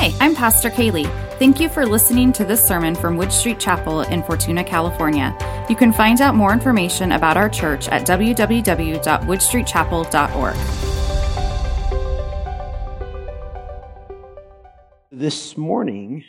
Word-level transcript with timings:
Hi, 0.00 0.14
I'm 0.20 0.36
Pastor 0.36 0.70
Kaylee. 0.70 1.10
Thank 1.40 1.58
you 1.58 1.68
for 1.68 1.84
listening 1.84 2.32
to 2.34 2.44
this 2.44 2.64
sermon 2.64 2.94
from 2.94 3.16
Wood 3.16 3.32
Street 3.32 3.58
Chapel 3.58 4.02
in 4.02 4.22
Fortuna, 4.22 4.62
California. 4.62 5.36
You 5.68 5.74
can 5.74 5.92
find 5.92 6.20
out 6.20 6.36
more 6.36 6.52
information 6.52 7.10
about 7.10 7.36
our 7.36 7.48
church 7.48 7.88
at 7.88 8.06
www.woodstreetchapel.org. 8.06 10.56
This 15.10 15.56
morning, 15.56 16.22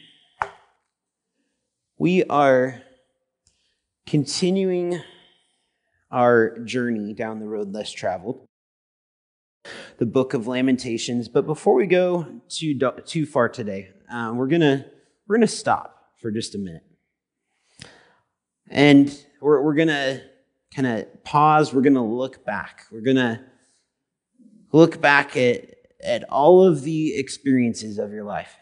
we 2.00 2.24
are 2.24 2.82
continuing 4.08 5.00
our 6.10 6.58
journey 6.58 7.14
down 7.14 7.40
the 7.40 7.48
road 7.48 7.72
less 7.72 7.92
traveled 7.92 8.49
the 9.98 10.06
book 10.06 10.34
of 10.34 10.48
Lamentations. 10.48 11.28
But 11.28 11.46
before 11.46 11.76
we 11.76 11.88
go 11.88 12.42
too, 12.48 12.78
too 13.06 13.26
far 13.26 13.50
today, 13.50 13.90
uh, 14.12 14.32
we're 14.34 14.48
going 14.48 14.84
we're 15.28 15.36
gonna 15.36 15.48
stop 15.48 16.00
for 16.20 16.32
just 16.32 16.56
a 16.56 16.58
minute. 16.58 16.84
And 18.70 19.16
we're, 19.42 19.62
we're 19.64 19.74
going 19.74 19.88
to 19.88 20.22
kind 20.76 20.88
of 20.88 21.24
pause. 21.24 21.74
We're 21.74 21.82
going 21.82 21.96
to 21.96 22.02
look 22.02 22.46
back. 22.46 22.86
We're 22.92 23.02
going 23.02 23.18
to 23.18 23.42
look 24.72 25.02
back 25.02 25.36
at, 25.36 25.76
at 26.04 26.24
all 26.30 26.64
of 26.64 26.84
the 26.84 27.16
experiences 27.16 27.98
of 27.98 28.12
your 28.12 28.24
life. 28.24 28.56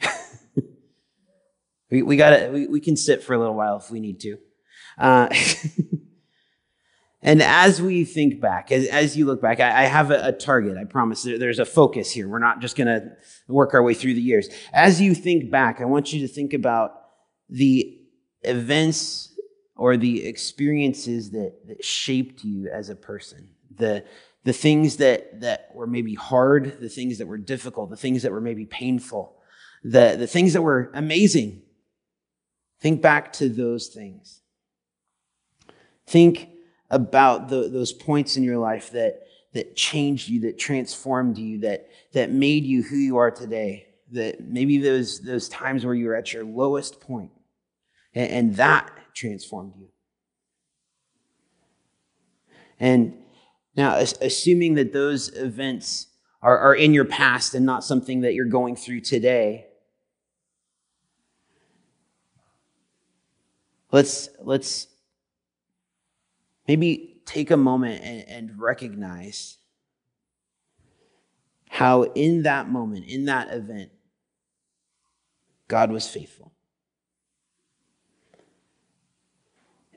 we, 1.90 2.02
we, 2.02 2.16
gotta, 2.16 2.50
we, 2.52 2.66
we 2.66 2.80
can 2.80 2.96
sit 2.96 3.22
for 3.22 3.34
a 3.34 3.38
little 3.38 3.54
while 3.54 3.76
if 3.76 3.90
we 3.90 4.00
need 4.00 4.20
to. 4.20 4.38
Uh, 4.98 5.28
And 7.22 7.42
as 7.42 7.82
we 7.82 8.04
think 8.04 8.40
back, 8.40 8.72
as, 8.72 8.86
as 8.88 9.16
you 9.16 9.26
look 9.26 9.42
back, 9.42 9.60
I, 9.60 9.82
I 9.82 9.86
have 9.86 10.10
a, 10.10 10.28
a, 10.28 10.32
target. 10.32 10.78
I 10.78 10.84
promise 10.84 11.22
there's 11.22 11.58
a 11.58 11.66
focus 11.66 12.10
here. 12.10 12.26
We're 12.28 12.38
not 12.38 12.60
just 12.60 12.76
going 12.76 12.86
to 12.86 13.12
work 13.46 13.74
our 13.74 13.82
way 13.82 13.92
through 13.92 14.14
the 14.14 14.22
years. 14.22 14.48
As 14.72 15.00
you 15.00 15.14
think 15.14 15.50
back, 15.50 15.80
I 15.80 15.84
want 15.84 16.12
you 16.12 16.26
to 16.26 16.28
think 16.32 16.54
about 16.54 16.92
the 17.50 17.98
events 18.42 19.34
or 19.76 19.96
the 19.96 20.26
experiences 20.26 21.30
that, 21.32 21.56
that 21.66 21.84
shaped 21.84 22.42
you 22.42 22.70
as 22.72 22.88
a 22.88 22.96
person. 22.96 23.50
The, 23.76 24.04
the 24.44 24.52
things 24.54 24.96
that, 24.96 25.40
that 25.40 25.70
were 25.74 25.86
maybe 25.86 26.14
hard, 26.14 26.80
the 26.80 26.88
things 26.88 27.18
that 27.18 27.26
were 27.26 27.38
difficult, 27.38 27.90
the 27.90 27.96
things 27.96 28.22
that 28.22 28.32
were 28.32 28.40
maybe 28.40 28.64
painful, 28.64 29.36
the, 29.82 30.16
the 30.18 30.26
things 30.26 30.54
that 30.54 30.62
were 30.62 30.90
amazing. 30.94 31.62
Think 32.80 33.02
back 33.02 33.32
to 33.34 33.50
those 33.50 33.88
things. 33.88 34.40
Think 36.06 36.49
about 36.90 37.48
the, 37.48 37.68
those 37.68 37.92
points 37.92 38.36
in 38.36 38.42
your 38.42 38.58
life 38.58 38.90
that, 38.90 39.22
that 39.52 39.76
changed 39.76 40.28
you, 40.28 40.40
that 40.40 40.58
transformed 40.58 41.38
you, 41.38 41.60
that, 41.60 41.88
that 42.12 42.30
made 42.30 42.64
you 42.64 42.82
who 42.82 42.96
you 42.96 43.16
are 43.16 43.30
today. 43.30 43.86
That 44.12 44.40
maybe 44.40 44.78
those, 44.78 45.20
those 45.20 45.48
times 45.48 45.84
where 45.84 45.94
you 45.94 46.06
were 46.06 46.16
at 46.16 46.32
your 46.32 46.44
lowest 46.44 47.00
point, 47.00 47.30
and, 48.12 48.30
and 48.30 48.56
that 48.56 48.90
transformed 49.14 49.74
you. 49.78 49.88
And 52.80 53.14
now, 53.76 53.96
assuming 53.96 54.74
that 54.74 54.92
those 54.92 55.28
events 55.36 56.08
are, 56.42 56.58
are 56.58 56.74
in 56.74 56.92
your 56.92 57.04
past 57.04 57.54
and 57.54 57.64
not 57.64 57.84
something 57.84 58.22
that 58.22 58.34
you're 58.34 58.46
going 58.46 58.74
through 58.74 59.02
today, 59.02 59.66
let's, 63.92 64.30
let's 64.40 64.88
maybe 66.70 67.20
take 67.26 67.50
a 67.50 67.56
moment 67.56 68.00
and, 68.04 68.28
and 68.28 68.60
recognize 68.60 69.58
how, 71.68 72.04
in 72.14 72.44
that 72.44 72.68
moment, 72.68 73.06
in 73.06 73.24
that 73.24 73.52
event, 73.52 73.90
God 75.66 75.90
was 75.90 76.06
faithful. 76.06 76.52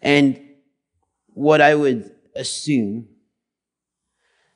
And 0.02 0.42
what 1.28 1.62
I 1.62 1.76
would 1.76 2.10
assume 2.36 3.08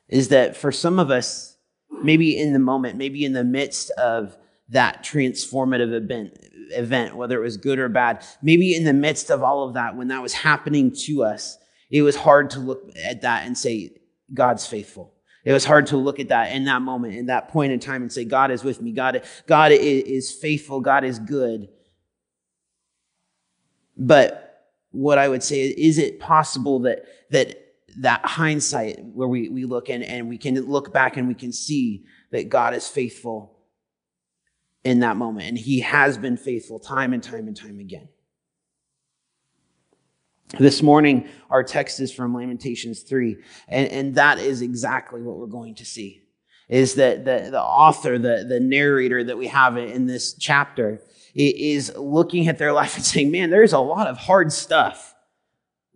is 0.10 0.30
that 0.30 0.58
for 0.58 0.72
some 0.72 0.98
of 0.98 1.12
us, 1.12 1.56
maybe 2.02 2.36
in 2.36 2.52
the 2.52 2.58
moment, 2.58 2.98
maybe 2.98 3.26
in 3.26 3.34
the 3.34 3.44
midst 3.44 3.92
of 3.92 4.36
that 4.70 5.04
transformative 5.04 5.94
event, 5.94 6.36
event, 6.72 7.16
whether 7.16 7.38
it 7.38 7.44
was 7.44 7.58
good 7.58 7.78
or 7.78 7.90
bad, 7.90 8.26
maybe 8.42 8.74
in 8.74 8.86
the 8.86 8.94
midst 8.94 9.30
of 9.30 9.44
all 9.44 9.68
of 9.68 9.76
that, 9.76 9.96
when 9.96 10.08
that 10.08 10.24
was 10.24 10.34
happening 10.34 10.92
to 11.06 11.24
us, 11.24 11.60
it 11.90 12.02
was 12.02 12.16
hard 12.16 12.50
to 12.52 12.60
look 12.60 12.90
at 13.04 13.22
that 13.22 13.46
and 13.46 13.58
say, 13.58 13.92
God's 14.34 14.66
faithful. 14.66 15.14
It 15.46 15.54
was 15.54 15.64
hard 15.64 15.88
to 15.88 15.98
look 15.98 16.20
at 16.20 16.30
that 16.30 16.52
in 16.52 16.66
that 16.66 16.82
moment, 16.82 17.16
in 17.16 17.28
that 17.28 17.48
point 17.48 17.72
in 17.72 17.80
time, 17.80 18.02
and 18.02 18.12
say, 18.12 18.26
God 18.26 18.52
is 18.52 18.64
with 18.64 18.82
me. 18.82 18.92
God, 18.92 19.24
God 19.46 19.72
is 19.72 20.32
faithful. 20.32 20.82
God 20.82 21.06
is 21.06 21.20
good. 21.20 21.70
But 23.96 24.68
what 24.92 25.18
I 25.18 25.30
would 25.30 25.44
say 25.44 25.62
is, 25.62 25.98
is 25.98 25.98
it 25.98 26.20
possible 26.20 26.80
that, 26.80 27.06
that 27.32 27.68
that 28.00 28.24
hindsight 28.26 29.04
where 29.04 29.28
we, 29.28 29.50
we 29.50 29.66
look 29.66 29.90
in 29.90 30.04
and 30.04 30.30
we 30.30 30.38
can 30.38 30.56
look 30.62 30.94
back 30.94 31.18
and 31.18 31.28
we 31.28 31.34
can 31.34 31.52
see 31.52 32.06
that 32.32 32.50
God 32.50 32.76
is 32.76 32.88
faithful 32.88 33.58
in 34.84 35.00
that 35.00 35.18
moment. 35.18 35.48
And 35.48 35.58
he 35.58 35.80
has 35.80 36.18
been 36.18 36.38
faithful 36.38 36.80
time 36.80 37.14
and 37.14 37.24
time 37.24 37.48
and 37.48 37.58
time 37.58 37.80
again. 37.80 38.08
This 40.58 40.82
morning, 40.82 41.28
our 41.50 41.62
text 41.62 42.00
is 42.00 42.14
from 42.14 42.34
Lamentations 42.34 43.02
3, 43.02 43.36
and, 43.68 43.90
and 43.90 44.16
that 44.16 44.40
is 44.40 44.62
exactly 44.62 45.22
what 45.22 45.38
we're 45.38 45.48
going 45.48 45.76
to 45.76 45.86
see. 45.86 46.22
Is 46.70 46.96
that 46.96 47.26
the, 47.26 47.50
the 47.52 47.62
author, 47.62 48.18
the, 48.18 48.46
the 48.48 48.60
narrator 48.60 49.26
that 49.26 49.38
we 49.38 49.48
have 49.48 49.78
in 49.78 50.06
this 50.06 50.34
chapter, 50.34 51.02
is 51.36 51.94
looking 51.98 52.48
at 52.48 52.58
their 52.58 52.72
life 52.74 52.96
and 52.96 53.06
saying, 53.06 53.30
Man, 53.30 53.50
there's 53.50 53.74
a 53.74 53.80
lot 53.80 54.08
of 54.08 54.18
hard 54.18 54.54
stuff 54.54 55.14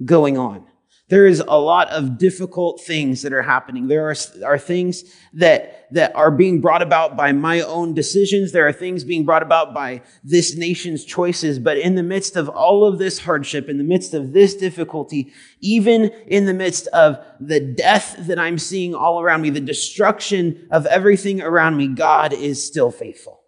going 0.03 0.37
on. 0.37 0.65
There 1.11 1.25
is 1.25 1.43
a 1.45 1.59
lot 1.59 1.89
of 1.89 2.17
difficult 2.17 2.79
things 2.79 3.23
that 3.23 3.33
are 3.33 3.41
happening. 3.41 3.89
There 3.89 4.09
are, 4.09 4.15
are 4.45 4.57
things 4.57 5.03
that, 5.33 5.89
that 5.91 6.15
are 6.15 6.31
being 6.31 6.61
brought 6.61 6.81
about 6.81 7.17
by 7.17 7.33
my 7.33 7.59
own 7.59 7.93
decisions. 7.93 8.53
There 8.53 8.65
are 8.65 8.71
things 8.71 9.03
being 9.03 9.25
brought 9.25 9.43
about 9.43 9.73
by 9.73 10.03
this 10.23 10.55
nation's 10.55 11.03
choices. 11.03 11.59
But 11.59 11.77
in 11.77 11.95
the 11.95 12.01
midst 12.01 12.37
of 12.37 12.47
all 12.47 12.85
of 12.85 12.97
this 12.97 13.19
hardship, 13.19 13.67
in 13.67 13.77
the 13.77 13.83
midst 13.83 14.13
of 14.13 14.31
this 14.31 14.55
difficulty, 14.55 15.33
even 15.59 16.05
in 16.27 16.45
the 16.45 16.53
midst 16.53 16.87
of 16.87 17.19
the 17.41 17.59
death 17.59 18.15
that 18.27 18.39
I'm 18.39 18.57
seeing 18.57 18.95
all 18.95 19.19
around 19.19 19.41
me, 19.41 19.49
the 19.49 19.59
destruction 19.59 20.65
of 20.71 20.85
everything 20.85 21.41
around 21.41 21.75
me, 21.75 21.89
God 21.89 22.31
is 22.31 22.65
still 22.65 22.89
faithful. 22.89 23.40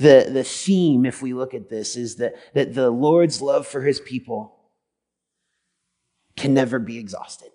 The, 0.00 0.30
the 0.32 0.44
theme, 0.44 1.04
if 1.04 1.20
we 1.20 1.34
look 1.34 1.52
at 1.52 1.68
this, 1.68 1.94
is 1.94 2.16
that, 2.16 2.34
that 2.54 2.74
the 2.74 2.90
Lord's 2.90 3.42
love 3.42 3.66
for 3.66 3.82
his 3.82 4.00
people 4.00 4.56
can 6.38 6.54
never 6.54 6.78
be 6.78 6.98
exhausted. 6.98 7.50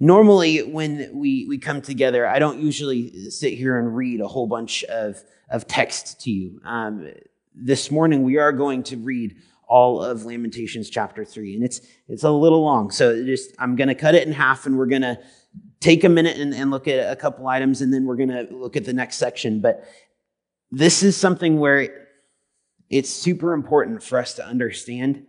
Normally, 0.00 0.58
when 0.64 1.10
we, 1.12 1.46
we 1.48 1.58
come 1.58 1.80
together, 1.80 2.26
I 2.26 2.40
don't 2.40 2.60
usually 2.60 3.30
sit 3.30 3.54
here 3.54 3.78
and 3.78 3.94
read 3.94 4.20
a 4.20 4.26
whole 4.26 4.48
bunch 4.48 4.82
of, 4.84 5.22
of 5.48 5.68
text 5.68 6.20
to 6.22 6.30
you. 6.32 6.60
Um, 6.64 7.08
this 7.54 7.92
morning, 7.92 8.24
we 8.24 8.38
are 8.38 8.50
going 8.50 8.82
to 8.84 8.96
read 8.96 9.36
all 9.68 10.02
of 10.02 10.24
Lamentations 10.24 10.90
chapter 10.90 11.24
3, 11.24 11.54
and 11.54 11.64
it's, 11.64 11.80
it's 12.08 12.24
a 12.24 12.30
little 12.30 12.62
long. 12.62 12.90
So 12.90 13.24
just 13.24 13.54
I'm 13.60 13.76
going 13.76 13.88
to 13.88 13.94
cut 13.94 14.16
it 14.16 14.26
in 14.26 14.32
half, 14.32 14.66
and 14.66 14.76
we're 14.76 14.86
going 14.86 15.02
to 15.02 15.20
take 15.78 16.02
a 16.02 16.08
minute 16.08 16.38
and, 16.38 16.52
and 16.52 16.72
look 16.72 16.88
at 16.88 17.12
a 17.12 17.14
couple 17.14 17.46
items, 17.46 17.80
and 17.80 17.94
then 17.94 18.06
we're 18.06 18.16
going 18.16 18.30
to 18.30 18.48
look 18.50 18.76
at 18.76 18.84
the 18.84 18.92
next 18.92 19.16
section. 19.16 19.60
But 19.60 19.86
this 20.70 21.02
is 21.02 21.16
something 21.16 21.58
where 21.58 22.08
it's 22.90 23.10
super 23.10 23.52
important 23.52 24.02
for 24.02 24.18
us 24.18 24.34
to 24.34 24.46
understand 24.46 25.26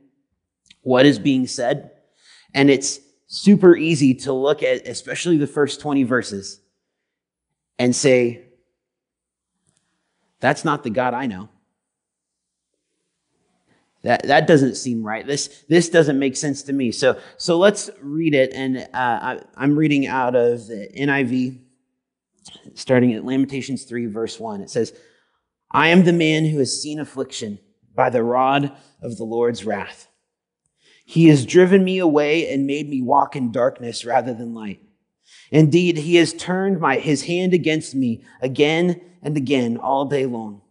what 0.81 1.05
is 1.05 1.19
being 1.19 1.47
said. 1.47 1.91
And 2.53 2.69
it's 2.69 2.99
super 3.27 3.75
easy 3.75 4.13
to 4.13 4.33
look 4.33 4.63
at, 4.63 4.87
especially 4.87 5.37
the 5.37 5.47
first 5.47 5.81
20 5.81 6.03
verses, 6.03 6.61
and 7.77 7.95
say, 7.95 8.45
that's 10.39 10.63
not 10.63 10.83
the 10.83 10.89
God 10.89 11.13
I 11.13 11.25
know. 11.25 11.49
That, 14.03 14.27
that 14.27 14.45
doesn't 14.45 14.75
seem 14.75 15.03
right. 15.03 15.25
This, 15.25 15.65
this 15.67 15.89
doesn't 15.89 16.19
make 16.19 16.37
sense 16.37 16.61
to 16.63 16.73
me. 16.73 16.91
So, 16.91 17.19
so 17.37 17.57
let's 17.57 17.89
read 17.99 18.35
it. 18.35 18.53
And 18.53 18.77
uh, 18.77 18.85
I, 18.93 19.39
I'm 19.57 19.75
reading 19.75 20.05
out 20.05 20.35
of 20.35 20.67
the 20.67 20.87
NIV, 20.95 21.57
starting 22.75 23.13
at 23.13 23.25
Lamentations 23.25 23.85
3, 23.85 24.05
verse 24.05 24.39
1. 24.39 24.61
It 24.61 24.69
says, 24.69 24.93
I 25.75 25.89
am 25.89 26.05
the 26.05 26.13
man 26.13 26.45
who 26.45 26.59
has 26.59 26.81
seen 26.81 27.01
affliction 27.01 27.59
by 27.93 28.09
the 28.09 28.23
rod 28.23 28.71
of 29.01 29.17
the 29.17 29.25
Lord's 29.25 29.65
wrath. 29.65 30.07
He 31.03 31.27
has 31.27 31.45
driven 31.45 31.83
me 31.83 31.99
away 31.99 32.49
and 32.49 32.65
made 32.65 32.89
me 32.89 33.01
walk 33.01 33.35
in 33.35 33.51
darkness 33.51 34.05
rather 34.05 34.33
than 34.33 34.53
light. 34.53 34.79
Indeed, 35.51 35.97
he 35.97 36.15
has 36.15 36.31
turned 36.31 36.79
my, 36.79 36.95
his 36.95 37.23
hand 37.23 37.53
against 37.53 37.93
me 37.93 38.23
again 38.41 39.01
and 39.21 39.35
again 39.35 39.75
all 39.75 40.05
day 40.05 40.25
long. 40.25 40.61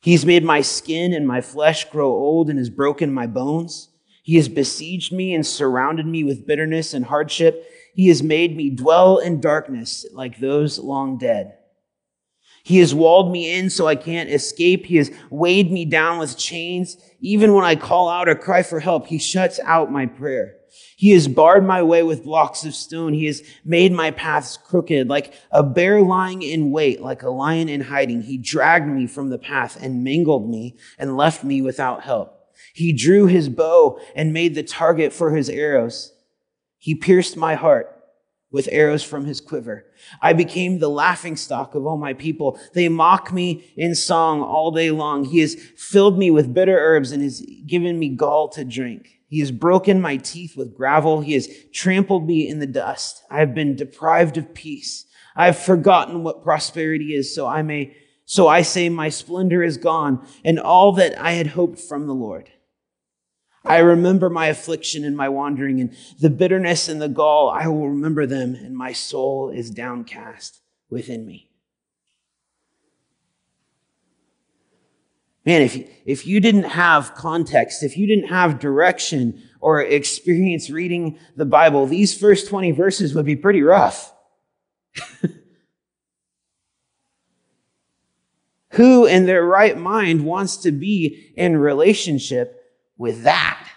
He's 0.00 0.24
made 0.24 0.44
my 0.44 0.60
skin 0.60 1.12
and 1.12 1.26
my 1.26 1.40
flesh 1.40 1.90
grow 1.90 2.12
old 2.12 2.48
and 2.48 2.60
has 2.60 2.70
broken 2.70 3.12
my 3.12 3.26
bones. 3.26 3.88
He 4.22 4.36
has 4.36 4.48
besieged 4.48 5.12
me 5.12 5.34
and 5.34 5.44
surrounded 5.44 6.06
me 6.06 6.22
with 6.22 6.46
bitterness 6.46 6.94
and 6.94 7.04
hardship. 7.04 7.68
He 7.96 8.06
has 8.06 8.22
made 8.22 8.56
me 8.56 8.70
dwell 8.70 9.18
in 9.18 9.40
darkness 9.40 10.06
like 10.12 10.38
those 10.38 10.78
long 10.78 11.18
dead. 11.18 11.54
He 12.64 12.78
has 12.78 12.94
walled 12.94 13.30
me 13.30 13.58
in 13.58 13.68
so 13.68 13.86
I 13.86 13.94
can't 13.94 14.30
escape. 14.30 14.86
He 14.86 14.96
has 14.96 15.10
weighed 15.28 15.70
me 15.70 15.84
down 15.84 16.18
with 16.18 16.38
chains. 16.38 16.96
Even 17.20 17.52
when 17.52 17.62
I 17.62 17.76
call 17.76 18.08
out 18.08 18.26
or 18.26 18.34
cry 18.34 18.62
for 18.62 18.80
help, 18.80 19.06
he 19.06 19.18
shuts 19.18 19.60
out 19.64 19.92
my 19.92 20.06
prayer. 20.06 20.56
He 20.96 21.10
has 21.10 21.28
barred 21.28 21.66
my 21.66 21.82
way 21.82 22.02
with 22.02 22.24
blocks 22.24 22.64
of 22.64 22.74
stone. 22.74 23.12
He 23.12 23.26
has 23.26 23.42
made 23.66 23.92
my 23.92 24.10
paths 24.12 24.56
crooked, 24.56 25.08
like 25.08 25.34
a 25.50 25.62
bear 25.62 26.00
lying 26.00 26.40
in 26.40 26.70
wait, 26.70 27.02
like 27.02 27.22
a 27.22 27.28
lion 27.28 27.68
in 27.68 27.82
hiding. 27.82 28.22
He 28.22 28.38
dragged 28.38 28.88
me 28.88 29.06
from 29.06 29.28
the 29.28 29.38
path 29.38 29.76
and 29.78 30.02
mangled 30.02 30.48
me 30.48 30.78
and 30.98 31.18
left 31.18 31.44
me 31.44 31.60
without 31.60 32.02
help. 32.02 32.48
He 32.72 32.94
drew 32.94 33.26
his 33.26 33.50
bow 33.50 34.00
and 34.16 34.32
made 34.32 34.54
the 34.54 34.62
target 34.62 35.12
for 35.12 35.36
his 35.36 35.50
arrows. 35.50 36.14
He 36.78 36.94
pierced 36.94 37.36
my 37.36 37.56
heart 37.56 37.93
with 38.54 38.68
arrows 38.70 39.02
from 39.02 39.24
his 39.24 39.40
quiver. 39.40 39.84
I 40.22 40.32
became 40.32 40.78
the 40.78 40.88
laughing 40.88 41.34
stock 41.34 41.74
of 41.74 41.84
all 41.84 41.96
my 41.96 42.12
people. 42.12 42.56
They 42.72 42.88
mock 42.88 43.32
me 43.32 43.64
in 43.76 43.96
song 43.96 44.42
all 44.42 44.70
day 44.70 44.92
long. 44.92 45.24
He 45.24 45.40
has 45.40 45.56
filled 45.76 46.16
me 46.16 46.30
with 46.30 46.54
bitter 46.54 46.78
herbs 46.78 47.10
and 47.10 47.20
has 47.20 47.44
given 47.66 47.98
me 47.98 48.10
gall 48.10 48.48
to 48.50 48.64
drink. 48.64 49.18
He 49.26 49.40
has 49.40 49.50
broken 49.50 50.00
my 50.00 50.18
teeth 50.18 50.56
with 50.56 50.76
gravel. 50.76 51.20
He 51.20 51.32
has 51.32 51.48
trampled 51.72 52.28
me 52.28 52.48
in 52.48 52.60
the 52.60 52.66
dust. 52.68 53.24
I 53.28 53.40
have 53.40 53.56
been 53.56 53.74
deprived 53.74 54.36
of 54.36 54.54
peace. 54.54 55.06
I 55.34 55.46
have 55.46 55.58
forgotten 55.58 56.22
what 56.22 56.44
prosperity 56.44 57.12
is, 57.12 57.34
so 57.34 57.48
I 57.48 57.62
may, 57.62 57.96
so 58.24 58.46
I 58.46 58.62
say 58.62 58.88
my 58.88 59.08
splendor 59.08 59.64
is 59.64 59.78
gone 59.78 60.24
and 60.44 60.60
all 60.60 60.92
that 60.92 61.20
I 61.20 61.32
had 61.32 61.48
hoped 61.48 61.80
from 61.80 62.06
the 62.06 62.14
Lord. 62.14 62.50
I 63.64 63.78
remember 63.78 64.28
my 64.28 64.48
affliction 64.48 65.04
and 65.04 65.16
my 65.16 65.28
wandering 65.30 65.80
and 65.80 65.96
the 66.20 66.28
bitterness 66.28 66.88
and 66.88 67.00
the 67.00 67.08
gall. 67.08 67.48
I 67.48 67.66
will 67.66 67.88
remember 67.88 68.26
them 68.26 68.54
and 68.54 68.76
my 68.76 68.92
soul 68.92 69.48
is 69.48 69.70
downcast 69.70 70.60
within 70.90 71.26
me. 71.26 71.50
Man, 75.46 75.62
if 75.62 75.76
you, 75.76 75.86
if 76.06 76.26
you 76.26 76.40
didn't 76.40 76.64
have 76.64 77.14
context, 77.14 77.82
if 77.82 77.96
you 77.98 78.06
didn't 78.06 78.28
have 78.28 78.58
direction 78.58 79.42
or 79.60 79.82
experience 79.82 80.70
reading 80.70 81.18
the 81.36 81.44
Bible, 81.44 81.86
these 81.86 82.18
first 82.18 82.48
20 82.48 82.72
verses 82.72 83.14
would 83.14 83.26
be 83.26 83.36
pretty 83.36 83.62
rough. 83.62 84.14
Who 88.70 89.04
in 89.06 89.26
their 89.26 89.44
right 89.44 89.76
mind 89.78 90.24
wants 90.24 90.56
to 90.58 90.72
be 90.72 91.32
in 91.36 91.58
relationship 91.58 92.63
with 93.04 93.24
that. 93.24 93.68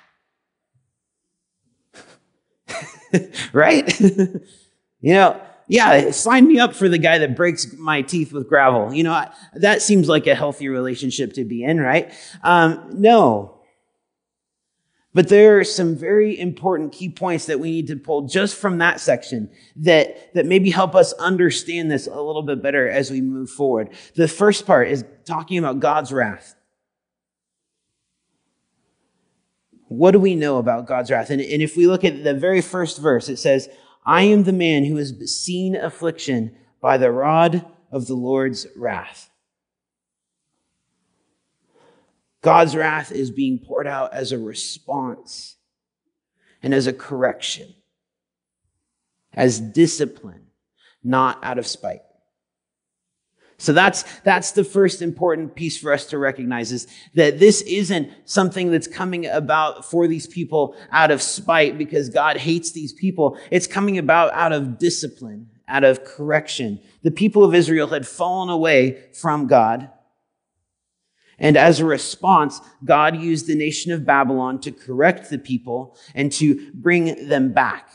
right? 3.54 4.00
you 5.02 5.14
know, 5.14 5.42
yeah, 5.68 6.12
sign 6.12 6.48
me 6.48 6.60
up 6.60 6.74
for 6.74 6.88
the 6.88 6.98
guy 6.98 7.18
that 7.18 7.36
breaks 7.36 7.74
my 7.74 8.02
teeth 8.02 8.32
with 8.32 8.48
gravel. 8.48 8.94
You 8.94 9.04
know, 9.04 9.26
that 9.56 9.82
seems 9.82 10.08
like 10.08 10.28
a 10.28 10.34
healthy 10.34 10.70
relationship 10.70 11.34
to 11.34 11.44
be 11.44 11.66
in, 11.66 11.82
right? 11.82 12.14
Um, 12.42 12.88
no. 12.94 13.60
But 15.14 15.28
there 15.28 15.60
are 15.60 15.66
some 15.66 15.98
very 15.98 16.40
important 16.40 16.94
key 16.94 17.10
points 17.10 17.48
that 17.48 17.60
we 17.60 17.72
need 17.72 17.88
to 17.88 17.98
pull 17.98 18.28
just 18.28 18.56
from 18.56 18.78
that 18.78 19.02
section 19.02 19.50
that, 19.78 20.34
that 20.36 20.46
maybe 20.46 20.70
help 20.70 20.96
us 20.96 21.12
understand 21.14 21.92
this 21.92 22.08
a 22.08 22.22
little 22.22 22.44
bit 22.44 22.62
better 22.62 22.88
as 22.88 23.12
we 23.12 23.20
move 23.20 23.50
forward. 23.50 23.90
The 24.16 24.30
first 24.30 24.66
part 24.66 24.88
is 24.88 25.04
talking 25.26 25.58
about 25.58 25.82
God's 25.82 26.14
wrath. 26.14 26.56
What 29.88 30.12
do 30.12 30.19
we 30.19 30.36
know 30.36 30.57
about 30.57 30.88
God's 30.88 31.12
wrath? 31.12 31.30
And, 31.30 31.42
and 31.42 31.62
if 31.62 31.78
we 31.78 31.88
look 31.88 32.04
at 32.04 32.24
the 32.24 32.34
very 32.34 32.62
first 32.62 33.00
verse, 33.00 33.30
it 33.30 33.38
says, 33.38 33.69
I 34.06 34.24
am 34.24 34.44
the 34.44 34.54
man 34.54 34.86
who 34.86 34.98
has 34.98 35.13
seen 35.31 35.75
affliction 35.75 36.56
by 36.81 36.98
the 36.98 37.12
rod 37.12 37.66
of 37.92 38.07
the 38.07 38.16
Lord's 38.16 38.68
wrath. 38.75 39.30
God's 42.42 42.75
wrath 42.75 43.12
is 43.12 43.31
being 43.31 43.60
poured 43.60 43.88
out 43.88 44.13
as 44.13 44.31
a 44.31 44.38
response 44.38 45.56
and 46.62 46.74
as 46.74 46.88
a 46.88 46.94
correction, 46.94 47.74
as 49.33 49.60
discipline, 49.60 50.48
not 51.04 51.44
out 51.44 51.57
of 51.57 51.68
spite. 51.68 52.01
So 53.59 53.74
that's, 53.74 54.04
that's 54.19 54.51
the 54.51 54.63
first 54.63 55.01
important 55.01 55.56
piece 55.56 55.77
for 55.80 55.92
us 55.92 56.06
to 56.07 56.19
recognize 56.19 56.71
is 56.71 56.88
that 57.15 57.39
this 57.39 57.62
isn't 57.62 58.12
something 58.25 58.71
that's 58.71 58.88
coming 58.88 59.25
about 59.25 59.83
for 59.83 60.07
these 60.07 60.27
people 60.27 60.75
out 60.92 61.09
of 61.09 61.24
spite 61.24 61.75
because 61.77 62.09
God 62.09 62.38
hates 62.38 62.71
these 62.71 62.94
people. 62.94 63.38
It's 63.50 63.65
coming 63.65 63.98
about 63.98 64.31
out 64.33 64.54
of 64.54 64.77
discipline, 64.77 65.50
out 65.68 65.83
of 65.83 66.04
correction. 66.04 66.80
The 67.01 67.09
people 67.09 67.44
of 67.44 67.56
Israel 67.56 67.88
had 67.88 68.07
fallen 68.07 68.50
away 68.50 69.06
from 69.13 69.48
God. 69.48 69.89
And 71.39 71.57
as 71.57 71.80
a 71.80 71.86
response, 71.86 72.62
God 72.86 73.18
used 73.18 73.48
the 73.48 73.56
nation 73.56 73.92
of 73.92 74.06
Babylon 74.06 74.62
to 74.62 74.71
correct 74.71 75.31
the 75.31 75.39
people 75.39 75.98
and 76.13 76.31
to 76.33 76.71
bring 76.75 77.27
them 77.27 77.54
back. 77.54 77.89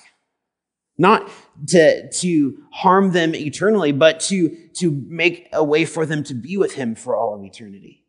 Not 1.02 1.28
to, 1.66 2.08
to 2.08 2.62
harm 2.70 3.10
them 3.10 3.34
eternally, 3.34 3.90
but 3.90 4.20
to, 4.20 4.56
to 4.74 4.92
make 5.08 5.48
a 5.52 5.64
way 5.64 5.84
for 5.84 6.06
them 6.06 6.22
to 6.22 6.32
be 6.32 6.56
with 6.56 6.74
him 6.74 6.94
for 6.94 7.16
all 7.16 7.34
of 7.34 7.44
eternity. 7.44 8.04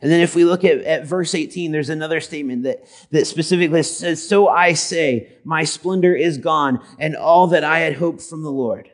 And 0.00 0.10
then 0.10 0.20
if 0.20 0.34
we 0.34 0.46
look 0.46 0.64
at, 0.64 0.78
at 0.78 1.04
verse 1.04 1.34
18, 1.34 1.72
there's 1.72 1.90
another 1.90 2.22
statement 2.22 2.62
that, 2.62 2.86
that 3.10 3.26
specifically 3.26 3.82
says, 3.82 4.26
So 4.26 4.48
I 4.48 4.72
say, 4.72 5.36
my 5.44 5.64
splendor 5.64 6.14
is 6.16 6.38
gone, 6.38 6.82
and 6.98 7.14
all 7.14 7.48
that 7.48 7.62
I 7.62 7.80
had 7.80 7.96
hoped 7.96 8.22
from 8.22 8.42
the 8.42 8.50
Lord. 8.50 8.90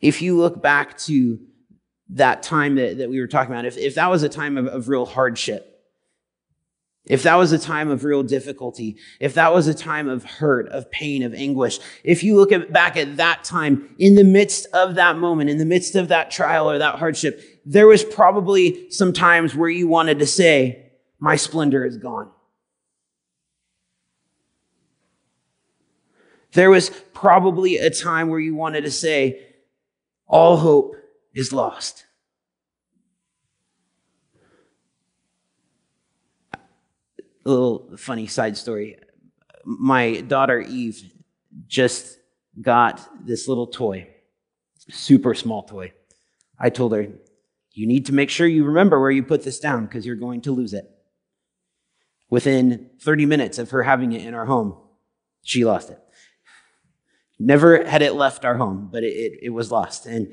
If 0.00 0.20
you 0.20 0.36
look 0.36 0.60
back 0.60 0.98
to 1.02 1.38
that 2.10 2.42
time 2.42 2.76
that, 2.76 2.98
that 2.98 3.10
we 3.10 3.20
were 3.20 3.26
talking 3.26 3.52
about, 3.52 3.64
if, 3.64 3.76
if 3.76 3.96
that 3.96 4.10
was 4.10 4.22
a 4.22 4.28
time 4.28 4.56
of, 4.56 4.66
of 4.66 4.88
real 4.88 5.06
hardship, 5.06 5.72
if 7.06 7.22
that 7.22 7.36
was 7.36 7.52
a 7.52 7.58
time 7.58 7.88
of 7.88 8.02
real 8.02 8.24
difficulty, 8.24 8.96
if 9.20 9.34
that 9.34 9.52
was 9.52 9.68
a 9.68 9.74
time 9.74 10.08
of 10.08 10.24
hurt, 10.24 10.68
of 10.68 10.90
pain, 10.90 11.22
of 11.22 11.34
anguish, 11.34 11.78
if 12.02 12.24
you 12.24 12.36
look 12.36 12.50
at, 12.50 12.72
back 12.72 12.96
at 12.96 13.16
that 13.18 13.44
time, 13.44 13.94
in 13.98 14.16
the 14.16 14.24
midst 14.24 14.66
of 14.72 14.96
that 14.96 15.16
moment, 15.16 15.48
in 15.48 15.58
the 15.58 15.64
midst 15.64 15.94
of 15.94 16.08
that 16.08 16.32
trial 16.32 16.68
or 16.68 16.78
that 16.78 16.96
hardship, 16.96 17.60
there 17.64 17.86
was 17.86 18.02
probably 18.02 18.90
some 18.90 19.12
times 19.12 19.54
where 19.54 19.70
you 19.70 19.86
wanted 19.86 20.18
to 20.18 20.26
say, 20.26 20.90
my 21.20 21.36
splendor 21.36 21.84
is 21.84 21.96
gone. 21.96 22.28
There 26.52 26.70
was 26.70 26.90
probably 27.14 27.76
a 27.76 27.90
time 27.90 28.28
where 28.28 28.40
you 28.40 28.54
wanted 28.54 28.82
to 28.82 28.90
say, 28.90 29.42
all 30.26 30.56
hope 30.56 30.96
is 31.36 31.52
lost. 31.52 32.06
A 36.54 36.58
little 37.44 37.92
funny 37.96 38.26
side 38.26 38.56
story. 38.56 38.96
My 39.64 40.22
daughter 40.22 40.60
Eve 40.60 41.12
just 41.68 42.18
got 42.60 43.06
this 43.24 43.46
little 43.46 43.66
toy, 43.66 44.08
super 44.90 45.34
small 45.34 45.62
toy. 45.62 45.92
I 46.58 46.70
told 46.70 46.92
her, 46.92 47.06
you 47.72 47.86
need 47.86 48.06
to 48.06 48.14
make 48.14 48.30
sure 48.30 48.46
you 48.46 48.64
remember 48.64 48.98
where 48.98 49.10
you 49.10 49.22
put 49.22 49.44
this 49.44 49.60
down 49.60 49.84
because 49.84 50.06
you're 50.06 50.16
going 50.16 50.40
to 50.42 50.52
lose 50.52 50.72
it. 50.72 50.90
Within 52.30 52.90
30 53.02 53.26
minutes 53.26 53.58
of 53.58 53.70
her 53.70 53.82
having 53.82 54.12
it 54.12 54.24
in 54.24 54.32
our 54.32 54.46
home, 54.46 54.74
she 55.42 55.64
lost 55.64 55.90
it. 55.90 55.98
Never 57.38 57.84
had 57.84 58.00
it 58.00 58.14
left 58.14 58.46
our 58.46 58.56
home, 58.56 58.88
but 58.90 59.04
it, 59.04 59.08
it, 59.08 59.38
it 59.42 59.50
was 59.50 59.70
lost. 59.70 60.06
And 60.06 60.32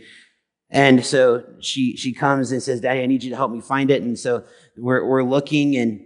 and 0.74 1.06
so 1.06 1.44
she, 1.60 1.96
she 1.96 2.12
comes 2.14 2.52
and 2.52 2.62
says, 2.62 2.82
Daddy, 2.82 3.04
I 3.04 3.06
need 3.06 3.24
you 3.24 3.30
to 3.30 3.36
help 3.36 3.52
me 3.52 3.62
find 3.62 3.92
it. 3.92 4.02
And 4.02 4.18
so 4.18 4.44
we're, 4.76 5.06
we're 5.06 5.22
looking 5.24 5.78
and 5.78 6.04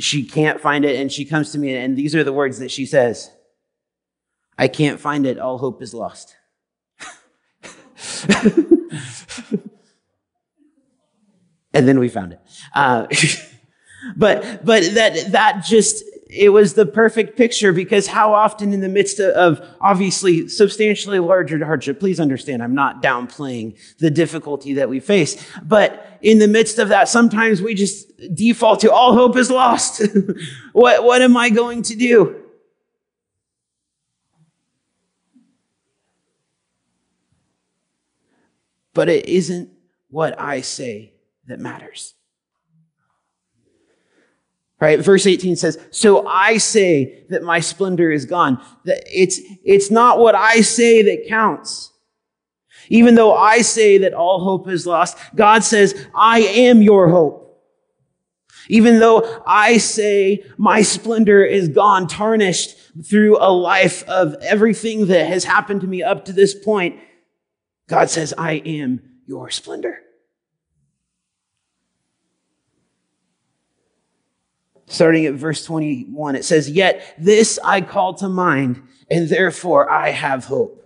she 0.00 0.24
can't 0.24 0.62
find 0.62 0.86
it. 0.86 0.98
And 0.98 1.12
she 1.12 1.26
comes 1.26 1.52
to 1.52 1.58
me 1.58 1.76
and 1.76 1.94
these 1.94 2.14
are 2.14 2.24
the 2.24 2.32
words 2.32 2.58
that 2.60 2.70
she 2.70 2.86
says. 2.86 3.30
I 4.56 4.66
can't 4.66 4.98
find 4.98 5.26
it. 5.26 5.38
All 5.38 5.58
hope 5.58 5.82
is 5.82 5.92
lost. 5.92 6.34
and 11.74 11.86
then 11.86 11.98
we 11.98 12.08
found 12.08 12.32
it. 12.32 12.40
Uh, 12.74 13.06
but, 14.16 14.64
but 14.64 14.84
that, 14.94 15.32
that 15.32 15.64
just, 15.66 16.02
it 16.28 16.50
was 16.50 16.74
the 16.74 16.86
perfect 16.86 17.36
picture 17.36 17.72
because 17.72 18.06
how 18.06 18.34
often 18.34 18.72
in 18.72 18.80
the 18.80 18.88
midst 18.88 19.18
of 19.20 19.66
obviously 19.80 20.48
substantially 20.48 21.18
larger 21.18 21.64
hardship, 21.64 21.98
please 21.98 22.20
understand, 22.20 22.62
I'm 22.62 22.74
not 22.74 23.02
downplaying 23.02 23.78
the 23.98 24.10
difficulty 24.10 24.74
that 24.74 24.88
we 24.88 25.00
face, 25.00 25.42
but 25.62 26.18
in 26.20 26.38
the 26.38 26.48
midst 26.48 26.78
of 26.78 26.88
that, 26.88 27.08
sometimes 27.08 27.62
we 27.62 27.74
just 27.74 28.12
default 28.34 28.80
to 28.80 28.92
all 28.92 29.14
hope 29.14 29.36
is 29.36 29.50
lost. 29.50 30.02
what, 30.72 31.04
what 31.04 31.22
am 31.22 31.36
I 31.36 31.50
going 31.50 31.82
to 31.82 31.94
do? 31.94 32.44
but 38.98 39.08
it 39.08 39.26
isn't 39.26 39.70
what 40.08 40.34
I 40.40 40.60
say 40.60 41.12
that 41.46 41.60
matters. 41.60 42.14
Right? 44.80 45.00
Verse 45.00 45.26
18 45.26 45.56
says, 45.56 45.78
So 45.90 46.26
I 46.26 46.58
say 46.58 47.24
that 47.30 47.42
my 47.42 47.60
splendor 47.60 48.12
is 48.12 48.24
gone. 48.24 48.62
It's, 48.84 49.40
it's 49.64 49.90
not 49.90 50.18
what 50.18 50.34
I 50.34 50.60
say 50.60 51.02
that 51.02 51.28
counts. 51.28 51.92
Even 52.88 53.16
though 53.16 53.34
I 53.34 53.62
say 53.62 53.98
that 53.98 54.14
all 54.14 54.42
hope 54.44 54.68
is 54.68 54.86
lost, 54.86 55.18
God 55.34 55.64
says, 55.64 56.06
I 56.14 56.40
am 56.40 56.80
your 56.80 57.08
hope. 57.08 57.44
Even 58.68 58.98
though 59.00 59.42
I 59.46 59.78
say 59.78 60.44
my 60.58 60.82
splendor 60.82 61.42
is 61.42 61.68
gone, 61.68 62.06
tarnished 62.06 62.76
through 63.04 63.38
a 63.38 63.50
life 63.50 64.06
of 64.08 64.34
everything 64.42 65.06
that 65.06 65.26
has 65.26 65.44
happened 65.44 65.80
to 65.80 65.86
me 65.86 66.02
up 66.02 66.26
to 66.26 66.32
this 66.32 66.54
point, 66.54 67.00
God 67.88 68.10
says, 68.10 68.34
I 68.36 68.54
am 68.54 69.00
your 69.26 69.50
splendor. 69.50 70.00
Starting 74.88 75.26
at 75.26 75.34
verse 75.34 75.64
21, 75.64 76.36
it 76.36 76.44
says, 76.44 76.70
Yet 76.70 77.14
this 77.18 77.58
I 77.62 77.80
call 77.82 78.14
to 78.14 78.28
mind, 78.28 78.82
and 79.10 79.28
therefore 79.28 79.90
I 79.90 80.10
have 80.10 80.46
hope. 80.46 80.84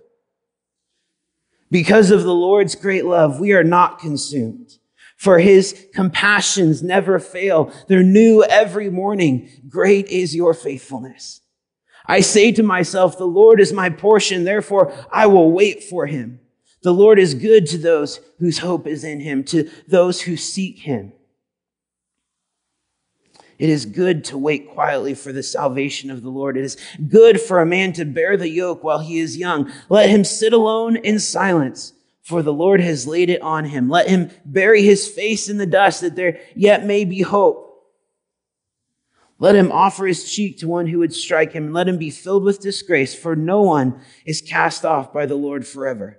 Because 1.70 2.10
of 2.10 2.22
the 2.22 2.34
Lord's 2.34 2.74
great 2.74 3.06
love, 3.06 3.40
we 3.40 3.52
are 3.52 3.64
not 3.64 3.98
consumed. 3.98 4.78
For 5.16 5.38
his 5.38 5.86
compassions 5.94 6.82
never 6.82 7.20
fail. 7.20 7.72
They're 7.86 8.02
new 8.02 8.42
every 8.42 8.90
morning. 8.90 9.48
Great 9.68 10.08
is 10.08 10.34
your 10.34 10.52
faithfulness. 10.52 11.40
I 12.04 12.20
say 12.20 12.50
to 12.52 12.62
myself, 12.64 13.16
the 13.16 13.24
Lord 13.24 13.60
is 13.60 13.72
my 13.72 13.88
portion. 13.88 14.42
Therefore, 14.42 14.92
I 15.12 15.26
will 15.26 15.52
wait 15.52 15.84
for 15.84 16.06
him. 16.06 16.40
The 16.82 16.92
Lord 16.92 17.20
is 17.20 17.34
good 17.34 17.66
to 17.68 17.78
those 17.78 18.18
whose 18.40 18.58
hope 18.58 18.88
is 18.88 19.04
in 19.04 19.20
him, 19.20 19.44
to 19.44 19.70
those 19.86 20.22
who 20.22 20.36
seek 20.36 20.80
him. 20.80 21.12
It 23.62 23.70
is 23.70 23.86
good 23.86 24.24
to 24.24 24.36
wait 24.36 24.70
quietly 24.70 25.14
for 25.14 25.32
the 25.32 25.44
salvation 25.44 26.10
of 26.10 26.22
the 26.22 26.30
Lord. 26.30 26.56
It 26.56 26.64
is 26.64 26.76
good 27.06 27.40
for 27.40 27.60
a 27.60 27.64
man 27.64 27.92
to 27.92 28.04
bear 28.04 28.36
the 28.36 28.48
yoke 28.48 28.82
while 28.82 28.98
he 28.98 29.20
is 29.20 29.36
young. 29.36 29.70
Let 29.88 30.10
him 30.10 30.24
sit 30.24 30.52
alone 30.52 30.96
in 30.96 31.20
silence, 31.20 31.92
for 32.22 32.42
the 32.42 32.52
Lord 32.52 32.80
has 32.80 33.06
laid 33.06 33.30
it 33.30 33.40
on 33.40 33.66
him. 33.66 33.88
Let 33.88 34.08
him 34.08 34.32
bury 34.44 34.82
his 34.82 35.06
face 35.06 35.48
in 35.48 35.58
the 35.58 35.66
dust 35.66 36.00
that 36.00 36.16
there 36.16 36.40
yet 36.56 36.84
may 36.84 37.04
be 37.04 37.22
hope. 37.22 37.86
Let 39.38 39.54
him 39.54 39.70
offer 39.70 40.08
his 40.08 40.28
cheek 40.28 40.58
to 40.58 40.66
one 40.66 40.88
who 40.88 40.98
would 40.98 41.14
strike 41.14 41.52
him, 41.52 41.66
and 41.66 41.72
let 41.72 41.86
him 41.86 41.98
be 41.98 42.10
filled 42.10 42.42
with 42.42 42.58
disgrace, 42.58 43.14
for 43.14 43.36
no 43.36 43.62
one 43.62 44.00
is 44.26 44.40
cast 44.40 44.84
off 44.84 45.12
by 45.12 45.24
the 45.24 45.36
Lord 45.36 45.64
forever. 45.64 46.18